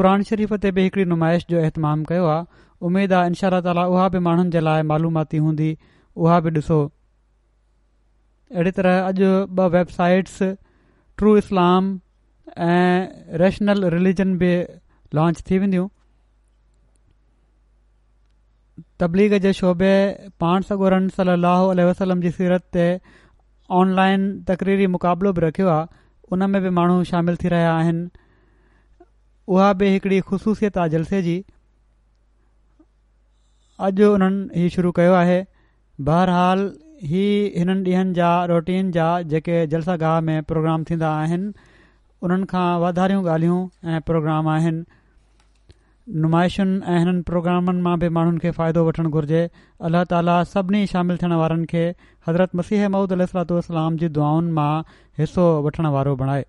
क़ुर 0.00 0.22
शरीफ़ 0.32 0.54
ते 0.64 0.70
बि 0.76 0.82
हिकड़ी 0.86 1.04
नुमाइश 1.14 1.46
जो 1.52 1.62
अहतमाम 1.62 2.04
कयो 2.10 2.24
आहे 2.34 2.42
उमेद 2.88 3.12
आहे 3.12 3.26
इनशा 3.30 3.48
ताली 3.64 3.82
उहा 3.94 4.08
बि 4.12 4.18
माण्हुनि 4.26 4.50
जे 4.54 4.60
लाइ 4.66 4.82
मालूमाती 4.92 5.36
हूंदी 5.46 5.70
उहा 6.16 6.40
बि 6.44 6.50
ॾिसो 6.58 6.78
अहिड़ी 8.54 8.70
तरह 8.78 9.00
अॼु 9.08 9.26
ॿ 9.46 9.68
वेबसाइट्स 9.76 10.42
ट्रू 11.18 11.36
इस्लाम 11.40 11.90
ऐं 12.68 13.38
रेशनल 13.42 13.84
रिलीजन 13.96 14.32
बि 14.38 14.48
लॉन्च 15.14 15.42
थी 15.50 15.58
वेंदियूं 15.64 15.86
तबलीग 19.00 19.34
जे 19.46 19.52
शोबे 19.60 19.92
पाण 20.44 20.66
सगोरन 20.70 21.08
सलाह 21.20 21.62
वसलम 21.90 22.20
जी 22.26 22.30
सीरत 22.40 22.64
ते 22.76 22.88
ऑनलाइन 23.82 24.26
तकरीरी 24.50 24.86
मुक़ाबिलो 24.96 25.32
बि 25.32 25.40
रखियो 25.46 25.68
आहे 25.68 26.32
उन 26.36 26.48
में 26.54 26.60
बि 26.66 26.70
माण्हू 26.80 26.98
शामिल 27.12 27.36
थी 27.44 27.48
रहिया 27.54 27.74
आहिनि 27.74 28.08
उहा 29.54 29.72
बि 29.82 29.88
हिकिड़ी 29.96 30.20
ख़ुशूसियत 30.30 30.78
आहे 30.82 30.90
जलसे 30.96 31.22
जी 31.28 31.38
अॼु 33.86 34.06
उन्हनि 34.14 34.62
ई 34.62 34.68
शुरू 34.76 34.90
कयो 34.96 35.12
आहे 35.22 35.36
बहरहाल 36.08 36.62
ही 37.10 37.22
हिननि 37.56 37.78
ॾींहनि 37.92 38.12
जा 38.18 38.30
रोटीन 38.50 38.90
जा 38.96 39.06
जेके 39.34 39.60
जलसा 39.74 39.94
गाह 40.02 40.16
में 40.26 40.34
प्रोग्राम 40.50 40.84
थींदा 40.90 41.12
आहिनि 41.20 41.46
उन्हनि 42.28 42.48
खां 42.52 42.66
वधारियूं 42.84 43.22
ॻाल्हियूं 43.36 43.60
ऐं 43.94 44.02
प्रोग्राम 44.10 44.50
आहिनि 44.56 44.82
नुमाइशुनि 46.26 46.76
ऐं 46.92 46.98
हिननि 47.04 47.24
प्रोग्रामनि 47.32 47.82
मां 47.88 47.96
बि 48.04 48.12
माण्हुनि 48.20 48.44
खे 48.44 48.52
फ़ाइदो 48.60 48.84
वठणु 48.90 49.14
घुरिजे 49.18 49.42
अलाह 49.90 50.08
ताला 50.14 50.36
सभिनी 50.54 50.84
थियण 51.00 51.36
वारनि 51.44 51.72
खे 51.74 51.86
हज़रत 52.28 52.60
मसीह 52.62 52.88
महूद 52.96 53.18
अल 53.20 53.26
जी 54.04 54.14
दुआनि 54.20 54.56
मां 54.62 54.70
हिसो 55.24 55.52
वारो 55.98 56.20
बणाए 56.24 56.48